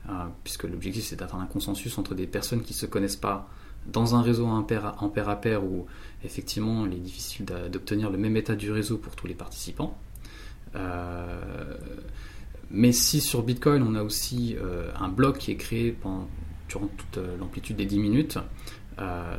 euh, 0.09 0.11
puisque 0.43 0.63
l'objectif 0.63 1.03
c'est 1.03 1.17
d'atteindre 1.17 1.43
un 1.43 1.47
consensus 1.47 1.97
entre 1.97 2.15
des 2.15 2.27
personnes 2.27 2.61
qui 2.61 2.73
ne 2.73 2.77
se 2.77 2.85
connaissent 2.85 3.15
pas 3.15 3.49
dans 3.87 4.15
un 4.15 4.21
réseau 4.21 4.45
en 4.45 4.63
pair, 4.63 4.95
à 5.29 5.35
pair 5.41 5.63
où 5.63 5.85
effectivement 6.23 6.85
il 6.85 6.93
est 6.93 6.99
difficile 6.99 7.45
d'obtenir 7.71 8.09
le 8.09 8.17
même 8.17 8.37
état 8.37 8.55
du 8.55 8.71
réseau 8.71 8.97
pour 8.97 9.15
tous 9.15 9.27
les 9.27 9.33
participants. 9.33 9.97
Euh, 10.75 11.75
mais 12.71 12.91
si 12.91 13.21
sur 13.21 13.43
Bitcoin 13.43 13.83
on 13.83 13.95
a 13.95 14.03
aussi 14.03 14.55
un 14.99 15.09
bloc 15.09 15.37
qui 15.37 15.51
est 15.51 15.57
créé 15.57 15.91
pendant, 15.91 16.27
durant 16.73 16.87
toute 16.87 17.17
euh, 17.17 17.37
l'amplitude 17.37 17.75
des 17.75 17.85
10 17.85 17.99
minutes, 17.99 18.39
euh, 18.99 19.37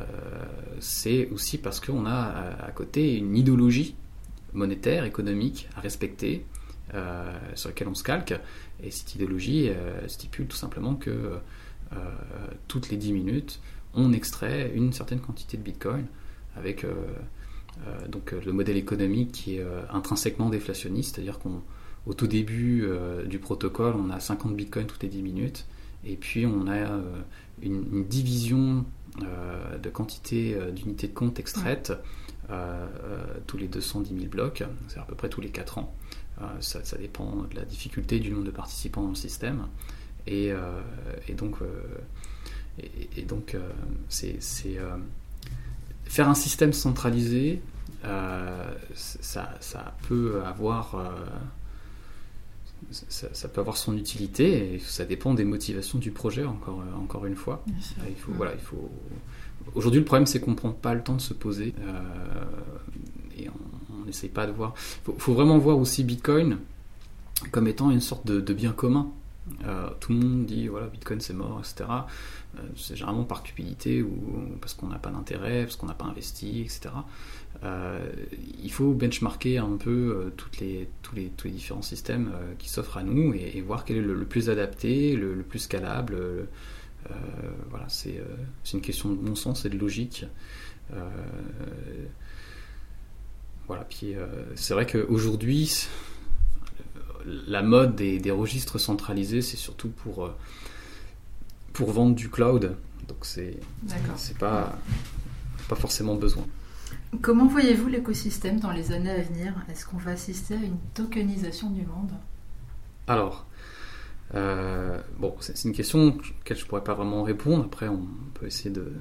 c'est 0.79 1.27
aussi 1.29 1.57
parce 1.57 1.79
qu'on 1.79 2.05
a 2.05 2.55
à 2.59 2.71
côté 2.71 3.17
une 3.17 3.35
idéologie 3.35 3.95
monétaire, 4.53 5.03
économique 5.03 5.67
à 5.75 5.81
respecter, 5.81 6.45
euh, 6.93 7.37
sur 7.55 7.69
laquelle 7.69 7.87
on 7.89 7.95
se 7.95 8.03
calque. 8.03 8.33
Et 8.81 8.91
cette 8.91 9.15
idéologie 9.15 9.69
stipule 10.07 10.47
tout 10.47 10.57
simplement 10.57 10.95
que 10.95 11.39
toutes 12.67 12.89
les 12.89 12.97
10 12.97 13.13
minutes, 13.13 13.61
on 13.95 14.13
extrait 14.13 14.71
une 14.75 14.93
certaine 14.93 15.19
quantité 15.19 15.57
de 15.57 15.63
Bitcoin 15.63 16.05
avec 16.55 16.85
donc 18.07 18.31
le 18.31 18.53
modèle 18.53 18.77
économique 18.77 19.31
qui 19.31 19.57
est 19.57 19.65
intrinsèquement 19.91 20.49
déflationniste, 20.49 21.15
c'est-à-dire 21.15 21.39
qu'au 21.39 22.13
tout 22.13 22.27
début 22.27 22.87
du 23.25 23.39
protocole, 23.39 23.95
on 23.97 24.09
a 24.09 24.19
50 24.19 24.55
Bitcoins 24.55 24.87
toutes 24.87 25.03
les 25.03 25.09
10 25.09 25.21
minutes, 25.21 25.65
et 26.05 26.15
puis 26.15 26.45
on 26.45 26.67
a 26.67 26.75
euh, 26.75 27.01
une, 27.61 28.05
division 28.05 28.85
euh, 29.23 29.77
de 29.77 29.89
quantité 29.89 30.55
euh, 30.55 30.71
d'unités 30.71 31.07
de 31.07 31.13
compte 31.13 31.39
extraites 31.39 31.93
tous 33.47 33.57
les 33.57 33.67
210 33.67 34.15
000 34.15 34.29
blocs, 34.29 34.63
c'est 34.87 34.99
à 34.99 35.01
peu 35.01 35.15
près 35.15 35.29
tous 35.29 35.41
les 35.41 35.49
4 35.49 35.79
ans. 35.79 35.95
Ça, 36.59 36.79
dépend 36.99 37.37
de 37.49 37.55
la 37.55 37.65
difficulté 37.65 38.19
du 38.19 38.29
nombre 38.29 38.43
de 38.43 38.51
participants 38.51 39.01
dans 39.01 39.09
le 39.09 39.15
système. 39.15 39.65
Et, 40.27 40.53
donc, 41.35 41.55
et, 42.79 43.21
donc 43.23 43.55
c'est 44.09 44.39
faire 46.05 46.29
un 46.29 46.35
système 46.35 46.73
centralisé, 46.73 47.61
ça, 48.03 49.57
ça, 49.59 49.95
peut 50.07 50.41
avoir 50.45 50.95
ça, 52.91 53.47
peut 53.47 53.61
avoir 53.61 53.77
son 53.77 53.97
utilité 53.97 54.75
et 54.75 54.79
ça 54.79 55.05
dépend 55.05 55.33
des 55.33 55.43
motivations 55.43 55.99
du 55.99 56.11
projet, 56.11 56.45
encore, 56.45 56.81
euh, 56.81 57.03
encore 57.03 57.25
une 57.25 57.35
fois. 57.35 57.63
Il 58.07 58.15
faut, 58.15 58.31
voilà, 58.33 58.53
il 58.53 58.61
faut... 58.61 58.89
Aujourd'hui, 59.73 59.99
le 59.99 60.05
problème, 60.05 60.25
c'est 60.25 60.39
qu'on 60.39 60.51
ne 60.51 60.55
prend 60.55 60.71
pas 60.71 60.93
le 60.93 61.01
temps 61.01 61.15
de 61.15 61.21
se 61.21 61.33
poser 61.33 61.73
euh, 61.79 62.01
et 63.37 63.47
on 63.49 64.05
n'essaye 64.05 64.29
pas 64.29 64.45
de 64.45 64.51
voir. 64.51 64.73
Il 65.07 65.13
faut, 65.17 65.33
vraiment 65.33 65.57
voir 65.57 65.77
aussi 65.77 66.03
Bitcoin 66.03 66.59
comme 67.51 67.67
étant 67.67 67.91
une 67.91 68.01
sorte 68.01 68.25
de, 68.27 68.53
bien 68.53 68.71
commun. 68.71 69.11
Euh, 69.65 69.89
tout 69.99 70.11
le 70.11 70.19
monde 70.19 70.45
dit 70.45 70.67
voilà 70.67 70.87
Bitcoin 70.87 71.21
c'est 71.21 71.33
mort, 71.33 71.59
etc. 71.59 71.85
c'est 72.75 72.95
généralement 72.95 73.25
par 73.25 73.43
cupidité 73.43 74.01
ou 74.01 74.57
parce 74.59 74.73
qu'on 74.73 74.87
n'a 74.87 74.97
pas 74.97 75.11
d'intérêt, 75.11 75.63
parce 75.63 75.75
qu'on 75.75 75.85
n'a 75.85 75.93
pas 75.93 76.05
investi, 76.05 76.61
etc. 76.61 76.89
Euh, 77.63 77.99
il 78.61 78.71
faut 78.71 78.93
benchmarker 78.93 79.57
un 79.57 79.77
peu 79.77 79.89
euh, 79.89 80.29
toutes 80.35 80.59
les, 80.59 80.89
tous, 81.01 81.15
les, 81.15 81.27
tous 81.37 81.47
les 81.47 81.53
différents 81.53 81.81
systèmes 81.81 82.31
euh, 82.33 82.53
qui 82.57 82.69
s'offrent 82.69 82.97
à 82.97 83.03
nous 83.03 83.33
et, 83.33 83.61
voir 83.61 83.85
quel 83.85 83.97
est 83.97 84.01
le, 84.01 84.25
plus 84.25 84.49
adapté, 84.49 85.15
le, 85.15 85.41
plus 85.41 85.59
scalable. 85.59 86.17
voilà, 87.69 87.85
c'est 87.87 88.19
une 88.73 88.81
question 88.81 89.09
de 89.09 89.15
bon 89.15 89.35
sens 89.35 89.65
et 89.65 89.69
de 89.69 89.77
logique. 89.77 90.25
voilà, 93.67 93.83
puis 93.85 94.15
c'est 94.55 94.73
vrai 94.73 94.85
qu'aujourd'hui, 94.85 95.87
la 97.47 97.61
mode 97.61 97.95
des, 97.95 98.19
des 98.19 98.31
registres 98.31 98.77
centralisés, 98.77 99.41
c'est 99.41 99.57
surtout 99.57 99.89
pour, 99.89 100.31
pour 101.73 101.91
vendre 101.91 102.15
du 102.15 102.29
cloud. 102.29 102.75
Donc 103.07 103.17
c'est 103.23 103.59
pas, 104.39 104.77
pas 105.67 105.75
forcément 105.75 106.15
besoin. 106.15 106.45
Comment 107.21 107.47
voyez-vous 107.47 107.87
l'écosystème 107.87 108.59
dans 108.59 108.71
les 108.71 108.91
années 108.91 109.11
à 109.11 109.21
venir? 109.21 109.53
Est-ce 109.69 109.85
qu'on 109.85 109.97
va 109.97 110.11
assister 110.11 110.55
à 110.55 110.59
une 110.59 110.77
tokenisation 110.93 111.69
du 111.69 111.85
monde? 111.85 112.11
Alors, 113.07 113.45
euh, 114.33 114.99
bon, 115.17 115.35
c'est 115.39 115.63
une 115.65 115.73
question 115.73 116.09
à 116.09 116.13
laquelle 116.39 116.57
je 116.57 116.63
ne 116.63 116.67
pourrais 116.67 116.83
pas 116.83 116.93
vraiment 116.93 117.23
répondre. 117.23 117.65
Après, 117.65 117.87
on 117.87 118.07
peut 118.33 118.47
essayer 118.47 118.71
de, 118.71 118.91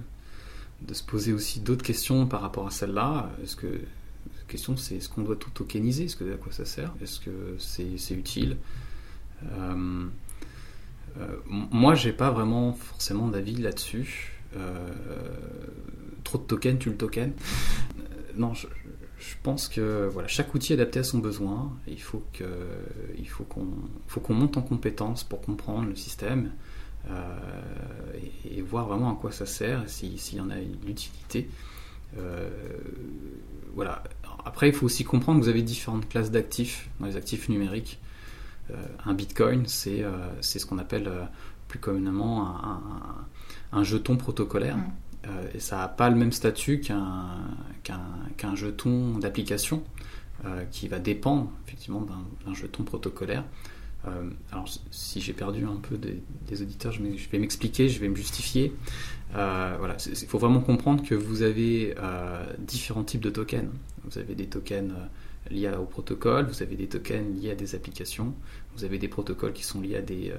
se 0.92 1.02
poser 1.02 1.32
aussi 1.32 1.60
d'autres 1.60 1.84
questions 1.84 2.26
par 2.26 2.40
rapport 2.42 2.66
à 2.66 2.70
celle-là. 2.70 3.30
Est-ce 3.42 3.56
que 3.56 3.80
la 4.46 4.50
question, 4.50 4.76
c'est 4.76 4.96
est-ce 4.96 5.08
qu'on 5.08 5.22
doit 5.22 5.36
tout 5.36 5.50
tokeniser? 5.50 6.04
Est-ce 6.04 6.16
que 6.16 6.32
à 6.32 6.36
quoi 6.36 6.52
ça 6.52 6.64
sert? 6.64 6.92
Est-ce 7.02 7.20
que 7.20 7.56
c'est 7.58 8.14
utile? 8.14 8.58
Euh, 9.44 10.06
euh, 11.18 11.36
Moi, 11.46 11.94
j'ai 11.94 12.12
pas 12.12 12.30
vraiment 12.30 12.72
forcément 12.74 13.28
d'avis 13.28 13.56
là-dessus. 13.56 14.32
Euh, 14.56 14.88
trop 16.24 16.38
de 16.38 16.44
tokens, 16.44 16.78
tu 16.78 16.90
le 16.90 16.96
token? 16.96 17.32
Euh, 17.32 18.02
non, 18.36 18.52
je, 18.54 18.66
pense 19.42 19.68
que 19.68 20.08
voilà, 20.12 20.28
chaque 20.28 20.54
outil 20.54 20.72
est 20.72 20.76
adapté 20.76 20.98
à 20.98 21.04
son 21.04 21.18
besoin. 21.18 21.72
Il 21.86 22.00
faut 22.00 22.22
que, 22.34 22.44
faut 23.26 23.44
qu'on, 23.44 24.34
monte 24.34 24.58
en 24.58 24.62
compétence 24.62 25.24
pour 25.24 25.40
comprendre 25.40 25.88
le 25.88 25.96
système 25.96 26.50
euh, 27.08 27.38
et, 28.44 28.60
voir 28.60 28.86
vraiment 28.86 29.10
à 29.10 29.16
quoi 29.18 29.32
ça 29.32 29.46
sert, 29.46 29.88
s'il 29.88 30.18
y 30.36 30.40
en 30.40 30.50
a 30.50 30.56
l'utilité. 30.86 31.48
Euh, 31.48 31.73
voilà. 33.74 34.02
Après, 34.44 34.68
il 34.68 34.74
faut 34.74 34.86
aussi 34.86 35.04
comprendre 35.04 35.40
que 35.40 35.44
vous 35.44 35.50
avez 35.50 35.62
différentes 35.62 36.08
classes 36.08 36.30
d'actifs 36.30 36.88
dans 37.00 37.06
les 37.06 37.16
actifs 37.16 37.48
numériques. 37.48 37.98
un 39.04 39.14
Bitcoin, 39.14 39.66
c'est, 39.66 40.04
c'est 40.40 40.58
ce 40.58 40.66
qu'on 40.66 40.78
appelle 40.78 41.10
plus 41.68 41.78
communément 41.78 42.46
un, 42.46 43.26
un, 43.72 43.84
jeton 43.84 44.16
protocolaire. 44.16 44.76
Mm. 44.76 44.92
Euh, 45.26 45.48
et 45.54 45.60
ça 45.60 45.78
n'a 45.78 45.88
pas 45.88 46.10
le 46.10 46.16
même 46.16 46.32
statut 46.32 46.80
qu'un 46.80 48.54
jeton 48.54 49.18
d'application 49.18 49.82
euh, 50.44 50.64
qui 50.70 50.88
va 50.88 50.98
dépendre 50.98 51.50
effectivement 51.66 52.06
d'un 52.44 52.54
jeton 52.54 52.82
protocolaire. 52.84 53.44
Euh, 54.06 54.28
alors 54.52 54.68
si 54.90 55.20
j'ai 55.20 55.32
perdu 55.32 55.64
un 55.64 55.76
peu 55.76 55.96
des, 55.96 56.62
auditeurs, 56.62 56.92
je, 56.92 57.02
vais 57.02 57.38
m'expliquer, 57.38 57.88
je 57.88 58.00
vais 58.00 58.08
me 58.08 58.16
justifier. 58.16 58.72
voilà, 59.32 59.96
il 60.06 60.28
faut 60.28 60.38
vraiment 60.38 60.60
comprendre 60.60 61.02
que 61.02 61.14
vous 61.14 61.42
avez 61.42 61.94
différents 62.58 63.04
types 63.04 63.22
de 63.22 63.30
tokens. 63.30 63.70
Vous 64.04 64.18
avez 64.18 64.34
des 64.34 64.46
tokens 64.46 64.92
liés 65.50 65.70
au 65.78 65.84
protocole, 65.84 66.46
vous 66.46 66.62
avez 66.62 66.76
des 66.76 66.86
tokens 66.86 67.40
liés 67.40 67.50
à 67.50 67.54
des 67.54 67.74
applications, 67.74 68.34
vous 68.76 68.84
avez 68.84 68.98
des 68.98 69.08
protocoles 69.08 69.52
qui 69.52 69.64
sont 69.64 69.80
liés 69.80 69.96
à 69.96 70.02
des, 70.02 70.32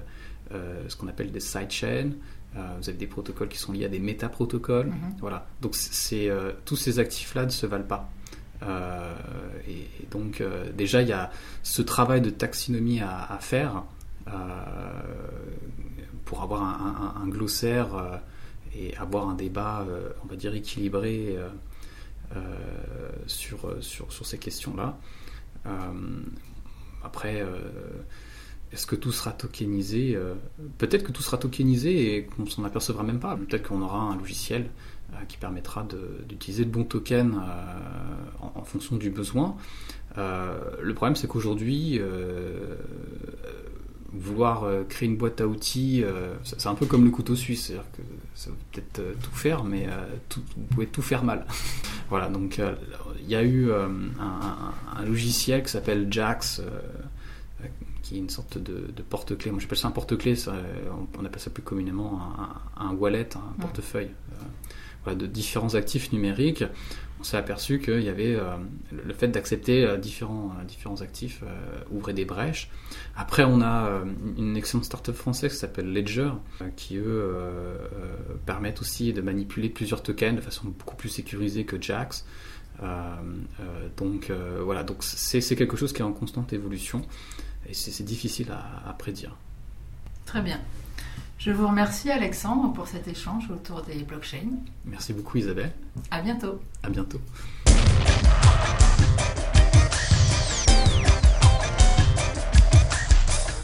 ce 0.52 0.96
qu'on 0.96 1.08
appelle 1.08 1.32
des 1.32 1.40
sidechains, 1.40 2.12
vous 2.54 2.90
avez 2.90 2.98
des 2.98 3.08
protocoles 3.08 3.50
qui 3.50 3.58
sont 3.58 3.74
liés 3.74 3.86
à 3.86 3.90
des 3.90 4.00
métaprotocoles. 4.00 4.88
protocoles 4.88 5.20
Voilà. 5.20 5.48
Donc 5.62 5.76
c'est, 5.76 6.30
tous 6.66 6.76
ces 6.76 7.00
actifs-là 7.00 7.46
ne 7.46 7.52
se 7.52 7.66
valent 7.66 7.84
pas. 7.88 8.10
Et, 8.64 10.08
donc 10.12 10.42
déjà 10.76 11.02
il 11.02 11.10
y 11.10 11.14
a 11.14 11.32
ce 11.64 11.82
travail 11.82 12.22
de 12.22 12.30
taxinomie 12.30 13.02
à, 13.02 13.38
faire 13.42 13.84
pour 16.26 16.42
avoir 16.42 16.64
un 16.64 17.28
glossaire 17.28 18.22
et 18.76 18.96
avoir 18.98 19.30
un 19.30 19.36
débat, 19.36 19.86
on 20.24 20.28
va 20.28 20.36
dire, 20.36 20.56
équilibré 20.56 21.38
euh, 22.36 22.42
sur, 23.28 23.78
sur, 23.82 24.12
sur, 24.12 24.26
ces 24.26 24.38
questions-là. 24.38 24.98
Euh, 25.68 25.70
après, 27.04 27.42
euh, 27.42 27.60
est-ce 28.72 28.88
que 28.88 28.96
tout 28.96 29.12
sera 29.12 29.32
tokenisé? 29.32 30.18
Peut-être 30.78 31.04
que 31.04 31.12
tout 31.12 31.22
sera 31.22 31.38
tokenisé 31.38 32.16
et 32.16 32.26
qu'on 32.26 32.46
s'en 32.48 32.64
apercevra 32.64 33.04
même 33.04 33.20
pas. 33.20 33.36
Peut-être 33.38 33.68
qu'on 33.68 33.82
aura 33.82 34.00
un 34.00 34.18
logiciel 34.18 34.70
qui 35.28 35.38
permettra 35.38 35.86
d'utiliser 36.28 36.66
de, 36.66 36.70
bons 36.70 36.84
tokens 36.84 37.36
en, 38.42 38.64
fonction 38.64 38.98
du 38.98 39.10
besoin. 39.10 39.56
le 40.18 40.94
problème, 40.94 41.16
c'est 41.16 41.28
qu'aujourd'hui, 41.28 42.00
vouloir 44.18 44.64
euh, 44.64 44.84
créer 44.84 45.08
une 45.10 45.18
boîte 45.18 45.42
à 45.42 45.48
outils, 45.48 46.04
euh, 46.04 46.34
c'est 46.44 46.68
un 46.68 46.76
peu 46.76 46.86
comme 46.86 47.06
le 47.06 47.12
couteau 47.12 47.36
suisse, 47.36 47.68
c'est-à-dire 47.68 47.92
que 47.92 48.02
ça 48.34 48.50
veut 48.50 48.56
peut-être 48.72 49.00
euh, 49.00 49.14
tout 49.22 49.32
faire, 49.32 49.64
mais 49.64 49.88
tout, 50.30 50.42
vous 50.56 50.64
pouvez 50.66 50.88
tout 50.88 51.02
faire 51.02 51.24
mal. 51.24 51.46
voilà, 52.10 52.30
donc 52.30 52.62
il 53.22 53.30
y 53.30 53.36
a 53.36 53.44
eu 53.44 53.72
un, 53.72 55.06
logiciel 55.06 55.64
qui 55.64 55.72
s'appelle 55.72 56.08
Jax, 56.12 56.62
qui 58.02 58.16
est 58.16 58.20
une 58.20 58.30
sorte 58.30 58.58
de, 58.58 59.02
porte-clés. 59.10 59.52
Moi 59.52 59.60
j'appelle 59.60 59.78
ça 59.78 59.88
un 59.88 59.92
porte-clés, 59.92 60.36
on, 60.48 61.26
appelle 61.26 61.42
ça 61.42 61.50
plus 61.50 61.64
communément 61.64 62.22
un, 62.78 62.94
wallet, 62.94 63.30
un 63.36 63.62
portefeuille. 63.62 64.12
De 65.14 65.28
différents 65.28 65.76
actifs 65.76 66.12
numériques 66.12 66.64
on 67.20 67.24
s'est 67.24 67.38
aperçu 67.38 67.80
qu'il 67.80 68.02
y 68.02 68.10
avait 68.10 68.36
euh, 68.36 68.58
le 68.92 69.14
fait 69.14 69.30
d'accepter 69.30 69.86
euh, 69.86 69.98
différents, 69.98 70.54
euh, 70.60 70.64
différents 70.66 71.02
actifs 71.02 71.44
ouvrait 71.92 72.14
des 72.14 72.26
brèches. 72.26 72.70
Après, 73.16 73.44
on 73.44 73.62
a 73.62 74.02
une 74.38 74.58
excellente 74.58 74.86
startup 74.86 75.16
française 75.16 75.54
qui 75.54 75.58
s'appelle 75.58 75.92
Ledger, 75.94 76.32
qui 76.76 76.98
eux 76.98 77.36
permettent 78.46 78.82
aussi 78.82 79.14
de 79.14 79.22
manipuler 79.22 79.70
plusieurs 79.70 80.04
tokens 80.04 80.36
de 80.36 80.42
façon 80.42 80.66
beaucoup 80.68 80.96
plus 80.96 81.10
sécurisée 81.10 81.66
que 81.66 81.82
Jax. 81.82 82.26
donc 83.98 84.32
voilà, 84.62 84.84
donc 84.84 84.98
c'est 85.04 85.56
quelque 85.56 85.78
chose 85.78 85.94
qui 85.94 86.02
est 86.02 86.06
en 86.06 86.14
constante 86.14 86.52
évolution 86.54 87.02
et 87.70 87.74
c'est 87.74 88.04
difficile 88.04 88.52
à 88.52 88.94
prédire. 88.94 89.36
Très 90.26 90.42
bien. 90.42 90.60
Je 91.46 91.52
vous 91.52 91.68
remercie 91.68 92.10
Alexandre 92.10 92.74
pour 92.74 92.88
cet 92.88 93.08
échange 93.08 93.52
autour 93.52 93.84
des 93.84 94.02
blockchains. 94.02 94.50
Merci 94.84 95.14
beaucoup 95.14 95.38
Isabelle. 95.38 95.72
À 96.10 96.20
bientôt. 96.20 96.60
À 96.82 96.90
bientôt. 96.90 97.22